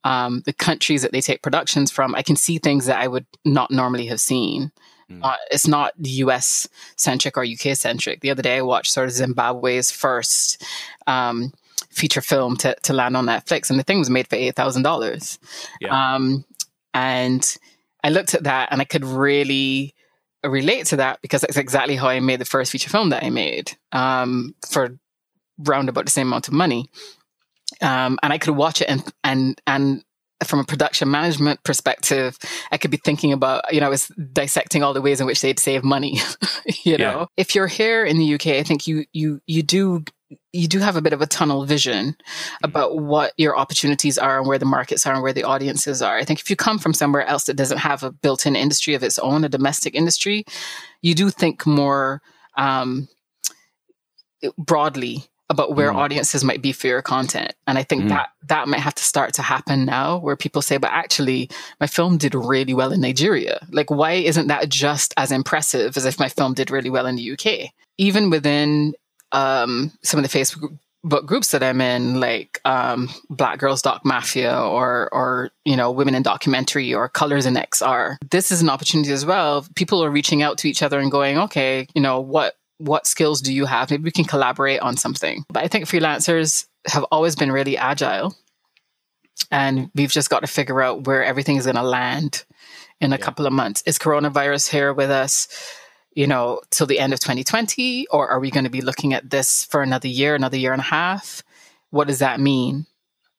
um, 0.05 0.43
the 0.47 0.53
countries 0.53 1.03
that 1.03 1.13
they 1.13 1.21
take 1.21 1.43
productions 1.43 1.91
from, 1.91 2.15
I 2.15 2.23
can 2.23 2.37
see 2.37 2.59
things 2.59 2.87
that 2.87 2.99
I 2.99 3.09
would 3.09 3.27
not 3.45 3.71
normally 3.71 4.07
have 4.07 4.21
seen. 4.21 4.73
Mm. 5.11 5.21
Uh, 5.23 5.37
it's 5.51 5.67
not 5.67 5.95
US 5.99 6.69
centric 6.97 7.37
or 7.37 7.45
UK 7.45 7.77
centric. 7.77 8.21
The 8.21 8.31
other 8.31 8.43
day, 8.43 8.59
I 8.59 8.63
watched 8.63 8.93
sort 8.93 9.09
of 9.09 9.13
Zimbabwe's 9.13 9.91
first 9.91 10.65
um, 11.07 11.53
feature 11.91 12.21
film 12.21 12.57
to, 12.59 12.75
to 12.83 12.93
land 12.93 13.17
on 13.17 13.27
Netflix, 13.27 13.71
and 13.71 13.79
the 13.79 13.85
thing 13.85 13.99
was 13.99 14.11
made 14.11 14.29
for 14.29 14.37
eight 14.37 14.57
thousand 14.57 14.81
yeah. 14.81 14.89
dollars. 14.89 15.39
Um, 15.91 16.45
and 16.95 17.57
I 18.05 18.11
looked 18.11 18.35
at 18.35 18.45
that 18.45 18.69
and 18.71 18.81
I 18.81 18.85
could 18.85 19.05
really 19.05 19.95
relate 20.45 20.87
to 20.87 20.97
that 20.97 21.21
because 21.23 21.43
that's 21.43 21.57
exactly 21.57 21.97
how 21.97 22.09
I 22.09 22.21
made 22.21 22.41
the 22.41 22.45
first 22.45 22.73
feature 22.73 22.91
film 22.91 23.11
that 23.11 23.23
I 23.23 23.31
made 23.31 23.77
um, 23.93 24.55
for 24.69 24.99
round 25.59 25.89
about 25.89 26.05
the 26.05 26.11
same 26.11 26.27
amount 26.29 26.49
of 26.49 26.55
money. 26.55 26.91
Um, 27.83 28.19
and 28.23 28.33
I 28.33 28.39
could 28.39 28.57
watch 28.57 28.81
it 28.81 28.89
and 28.89 29.03
and 29.25 29.61
and 29.67 30.05
from 30.45 30.59
a 30.59 30.65
production 30.65 31.11
management 31.11 31.63
perspective, 31.63 32.39
I 32.71 32.79
could 32.79 32.91
be 32.91 32.97
thinking 32.97 33.33
about, 33.33 33.73
you 33.73 33.81
know, 33.81 33.87
I 33.87 33.91
was 33.91 34.09
dissecting 34.33 34.83
all 34.83 34.93
the 34.93 35.01
ways 35.01 35.21
in 35.21 35.27
which 35.27 35.41
they'd 35.41 35.59
save 35.59 35.85
money. 35.85 36.21
you 36.85 36.99
know, 36.99 37.21
yeah. 37.21 37.27
if 37.37 37.55
you're 37.55 37.67
here 37.67 38.05
in 38.05 38.19
the 38.19 38.35
UK, 38.35 38.49
I 38.49 38.63
think 38.63 38.87
you 38.87 39.05
you 39.13 39.41
you 39.47 39.63
do 39.63 40.05
you 40.53 40.67
do 40.67 40.79
have 40.79 40.97
a 40.97 41.03
bit 41.03 41.13
of 41.13 41.21
a 41.21 41.27
tunnel 41.27 41.65
vision 41.65 42.17
about 42.63 42.99
what 42.99 43.33
your 43.37 43.57
opportunities 43.57 44.17
are 44.17 44.39
and 44.39 44.47
where 44.47 44.59
the 44.59 44.65
markets 44.65 45.07
are 45.07 45.13
and 45.13 45.23
where 45.23 45.33
the 45.33 45.45
audiences 45.45 46.01
are. 46.01 46.17
I 46.17 46.25
think 46.25 46.41
if 46.41 46.49
you 46.49 46.57
come 46.57 46.79
from 46.79 46.95
somewhere 46.95 47.27
else 47.27 47.45
that 47.45 47.57
doesn't 47.57 47.79
have 47.79 48.03
a 48.03 48.13
built-in 48.13 48.57
industry 48.57 48.95
of 48.95 49.03
its 49.03 49.19
own, 49.19 49.45
a 49.45 49.49
domestic 49.49 49.95
industry, 49.95 50.45
you 51.03 51.15
do 51.15 51.29
think 51.29 51.67
more 51.67 52.23
um, 52.57 53.09
broadly 54.57 55.25
about 55.53 55.77
where 55.77 55.93
mm. 55.93 55.97
audiences 55.97 56.43
might 56.43 56.63
be 56.63 56.73
for 56.73 56.89
your 56.89 57.03
content. 57.03 57.55
And 57.67 57.79
I 57.79 57.85
think 57.85 58.05
mm. 58.05 58.09
that 58.09 58.31
that 58.49 58.67
might 58.67 58.81
have 58.81 58.95
to 58.97 59.05
start 59.05 59.35
to 59.35 59.43
happen 59.43 59.85
now 59.85 60.19
where 60.19 60.35
people 60.35 60.63
say, 60.63 60.79
but 60.79 60.91
actually 60.91 61.49
my 61.81 61.87
film 61.87 62.17
did 62.17 62.35
really 62.35 62.75
well 62.75 62.93
in 62.93 63.01
Nigeria. 63.01 63.65
Like, 63.71 63.91
why 63.91 64.13
isn't 64.13 64.49
that 64.49 64.69
just 64.69 65.15
as 65.17 65.31
impressive 65.31 65.97
as 65.97 66.05
if 66.05 66.19
my 66.19 66.29
film 66.29 66.55
did 66.55 66.71
really 66.71 66.91
well 66.91 67.07
in 67.07 67.17
the 67.17 67.33
UK? 67.33 67.71
Even 67.99 68.31
within 68.31 68.95
um, 69.31 69.93
some 70.03 70.23
of 70.23 70.29
the 70.29 70.41
Facebook 70.41 70.79
groups 71.27 71.51
that 71.51 71.63
I'm 71.63 71.81
in, 71.81 72.21
like 72.21 72.61
um, 72.65 73.09
Black 73.29 73.59
Girls 73.59 73.83
Doc 73.83 74.05
Mafia 74.05 74.59
or 74.59 75.09
or 75.13 75.51
you 75.65 75.77
know 75.77 75.91
Women 75.91 76.15
in 76.15 76.23
Documentary 76.23 76.95
or 76.95 77.09
Colors 77.09 77.45
in 77.45 77.55
XR. 77.55 78.17
This 78.31 78.51
is 78.51 78.63
an 78.63 78.71
opportunity 78.71 79.13
as 79.13 79.27
well. 79.27 79.67
People 79.75 80.03
are 80.03 80.11
reaching 80.11 80.43
out 80.43 80.59
to 80.59 80.69
each 80.69 80.83
other 80.83 80.99
and 80.99 81.11
going, 81.11 81.39
okay, 81.39 81.87
you 81.95 82.01
know 82.01 82.21
what 82.21 82.55
what 82.83 83.07
skills 83.07 83.41
do 83.41 83.53
you 83.53 83.65
have? 83.67 83.91
Maybe 83.91 84.03
we 84.03 84.11
can 84.11 84.25
collaborate 84.25 84.81
on 84.81 84.97
something. 84.97 85.45
But 85.49 85.65
I 85.65 85.69
think 85.69 85.87
freelancers 85.87 86.67
have 86.87 87.05
always 87.13 87.37
been 87.37 87.53
really 87.53 87.77
agile. 87.77 88.35
And 89.51 89.91
we've 89.95 90.11
just 90.11 90.31
got 90.31 90.41
to 90.41 90.47
figure 90.47 90.83
out 90.83 91.07
where 91.07 91.25
everything 91.25 91.57
is 91.57 91.65
going 91.65 91.77
to 91.77 91.83
land 91.83 92.45
in 93.01 93.13
a 93.13 93.17
yeah. 93.17 93.25
couple 93.25 93.47
of 93.47 93.53
months. 93.53 93.83
Is 93.87 93.99
coronavirus 93.99 94.69
here 94.69 94.93
with 94.93 95.11
us, 95.11 95.49
you 96.15 96.27
know, 96.27 96.61
till 96.71 96.87
the 96.87 96.99
end 96.99 97.13
of 97.13 97.21
2020? 97.21 98.09
Or 98.09 98.29
are 98.29 98.41
we 98.41 98.51
going 98.51 98.65
to 98.65 98.71
be 98.71 98.81
looking 98.81 99.15
at 99.15 99.31
this 99.31 99.65
for 99.65 99.83
another 99.83 100.09
year, 100.09 100.35
another 100.35 100.57
year 100.57 100.73
and 100.73 100.81
a 100.81 100.85
half? 100.85 101.43
What 101.91 102.09
does 102.09 102.19
that 102.19 102.41
mean, 102.41 102.87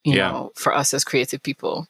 you 0.03 0.13
yeah. 0.13 0.31
know, 0.31 0.51
for 0.55 0.73
us 0.73 0.93
as 0.93 1.03
creative 1.03 1.43
people? 1.43 1.87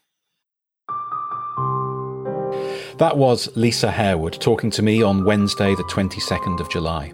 That 2.98 3.18
was 3.18 3.56
Lisa 3.56 3.92
Harewood 3.92 4.40
talking 4.40 4.70
to 4.72 4.82
me 4.82 5.02
on 5.02 5.26
Wednesday, 5.26 5.76
the 5.76 5.84
22nd 5.84 6.60
of 6.60 6.70
July. 6.70 7.12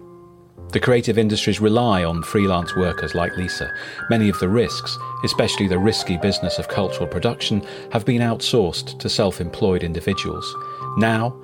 The 0.72 0.78
creative 0.78 1.18
industries 1.18 1.60
rely 1.60 2.04
on 2.04 2.22
freelance 2.22 2.76
workers 2.76 3.12
like 3.12 3.36
Lisa. 3.36 3.72
Many 4.08 4.28
of 4.28 4.38
the 4.38 4.48
risks, 4.48 4.96
especially 5.24 5.66
the 5.66 5.78
risky 5.78 6.16
business 6.16 6.60
of 6.60 6.68
cultural 6.68 7.08
production, 7.08 7.66
have 7.90 8.04
been 8.04 8.22
outsourced 8.22 8.96
to 9.00 9.08
self 9.08 9.40
employed 9.40 9.82
individuals. 9.82 10.54
Now, 10.96 11.34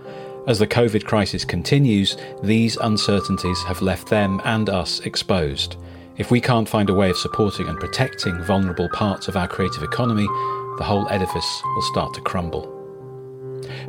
as 0.47 0.61
the 0.61 0.67
COVID 0.67 1.05
crisis 1.07 1.45
continues, 1.45 2.17
these 2.45 2.77
uncertainties 2.77 3.61
have 3.65 3.83
left 3.83 4.11
them 4.11 4.41
and 4.45 4.71
us 4.71 5.01
exposed. 5.01 5.75
If 6.19 6.31
we 6.31 6.41
can't 6.41 6.69
find 6.69 6.89
a 6.89 6.95
way 6.95 7.11
of 7.11 7.17
supporting 7.17 7.69
and 7.69 7.81
protecting 7.81 8.41
vulnerable 8.45 8.89
parts 8.91 9.27
of 9.27 9.37
our 9.37 9.49
creative 9.49 9.83
economy, 9.83 10.27
the 10.79 10.85
whole 10.85 11.09
edifice 11.09 11.63
will 11.75 11.83
start 11.83 12.15
to 12.15 12.21
crumble. 12.21 12.73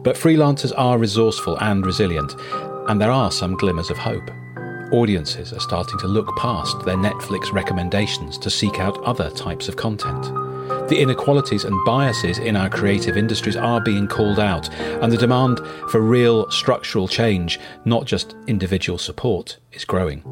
But 0.01 0.15
freelancers 0.15 0.73
are 0.75 0.97
resourceful 0.97 1.59
and 1.59 1.85
resilient, 1.85 2.33
and 2.89 2.99
there 2.99 3.11
are 3.11 3.31
some 3.31 3.55
glimmers 3.55 3.91
of 3.91 3.99
hope. 3.99 4.31
Audiences 4.91 5.51
are 5.51 5.59
starting 5.59 5.99
to 5.99 6.07
look 6.07 6.33
past 6.37 6.85
their 6.85 6.95
Netflix 6.95 7.51
recommendations 7.51 8.37
to 8.37 8.49
seek 8.49 8.79
out 8.79 9.03
other 9.03 9.29
types 9.29 9.67
of 9.67 9.75
content. 9.75 10.23
The 10.87 11.01
inequalities 11.01 11.65
and 11.65 11.75
biases 11.85 12.37
in 12.37 12.55
our 12.55 12.69
creative 12.69 13.17
industries 13.17 13.57
are 13.57 13.81
being 13.81 14.07
called 14.07 14.39
out, 14.39 14.73
and 14.73 15.11
the 15.11 15.17
demand 15.17 15.59
for 15.89 15.99
real 15.99 16.49
structural 16.51 17.09
change, 17.09 17.59
not 17.83 18.05
just 18.05 18.35
individual 18.47 18.97
support, 18.97 19.57
is 19.73 19.83
growing. 19.83 20.23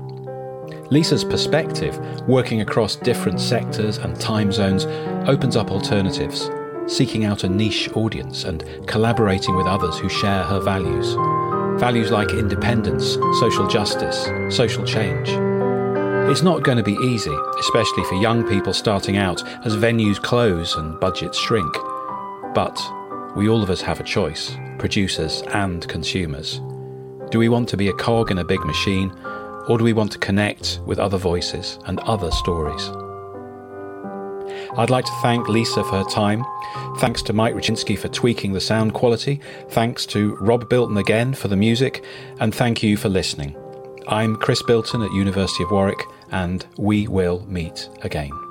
Lisa's 0.90 1.26
perspective, 1.26 1.98
working 2.26 2.62
across 2.62 2.96
different 2.96 3.42
sectors 3.42 3.98
and 3.98 4.18
time 4.22 4.54
zones, 4.54 4.86
opens 5.28 5.58
up 5.58 5.70
alternatives, 5.70 6.50
seeking 6.88 7.26
out 7.26 7.44
a 7.44 7.50
niche 7.50 7.90
audience 7.94 8.46
and 8.46 8.64
collaborating 8.88 9.58
with 9.58 9.68
others 9.68 9.98
who 9.98 10.08
share 10.08 10.44
her 10.44 10.62
values. 10.62 11.18
Values 11.80 12.10
like 12.10 12.32
independence, 12.32 13.18
social 13.40 13.68
justice, 13.68 14.30
social 14.50 14.86
change. 14.86 15.28
It's 16.32 16.42
not 16.42 16.64
going 16.64 16.78
to 16.78 16.84
be 16.84 16.98
easy, 17.04 17.36
especially 17.60 18.04
for 18.06 18.16
young 18.16 18.48
people 18.48 18.74
starting 18.74 19.18
out 19.18 19.46
as 19.66 19.76
venues 19.76 20.22
close 20.22 20.76
and 20.76 20.98
budgets 21.00 21.38
shrink. 21.38 21.72
But 22.54 22.82
we 23.36 23.50
all 23.50 23.62
of 23.62 23.70
us 23.70 23.82
have 23.82 24.00
a 24.00 24.04
choice, 24.04 24.56
producers 24.80 25.44
and 25.54 25.86
consumers. 25.90 26.62
Do 27.30 27.40
we 27.40 27.50
want 27.50 27.68
to 27.70 27.78
be 27.78 27.90
a 27.90 27.94
cog 27.94 28.32
in 28.32 28.38
a 28.38 28.46
big 28.46 28.64
machine, 28.64 29.12
or 29.68 29.78
do 29.78 29.84
we 29.84 29.94
want 29.94 30.14
to 30.14 30.18
connect 30.18 30.80
with 30.86 30.98
other 30.98 31.18
voices 31.18 31.78
and 31.86 32.00
other 32.00 32.32
stories? 32.32 32.90
I'd 34.78 34.90
like 34.90 35.06
to 35.06 35.20
thank 35.22 35.48
Lisa 35.48 35.84
for 35.84 36.04
her 36.04 36.10
time. 36.10 36.44
Thanks 36.98 37.22
to 37.24 37.34
Mike 37.34 37.56
Rachynski 37.56 37.98
for 37.98 38.08
tweaking 38.08 38.54
the 38.54 38.62
sound 38.62 38.94
quality. 38.94 39.40
Thanks 39.70 40.06
to 40.08 40.36
Rob 40.36 40.70
Bilton 40.70 40.98
again 40.98 41.34
for 41.34 41.48
the 41.48 41.56
music. 41.56 42.04
And 42.40 42.54
thank 42.54 42.84
you 42.84 42.98
for 42.98 43.10
listening. 43.10 43.56
I'm 44.08 44.36
Chris 44.36 44.62
Bilton 44.62 45.02
at 45.02 45.12
University 45.14 45.64
of 45.64 45.72
Warwick, 45.72 46.04
and 46.32 46.66
we 46.78 47.08
will 47.08 47.46
meet 47.48 47.90
again. 48.04 48.45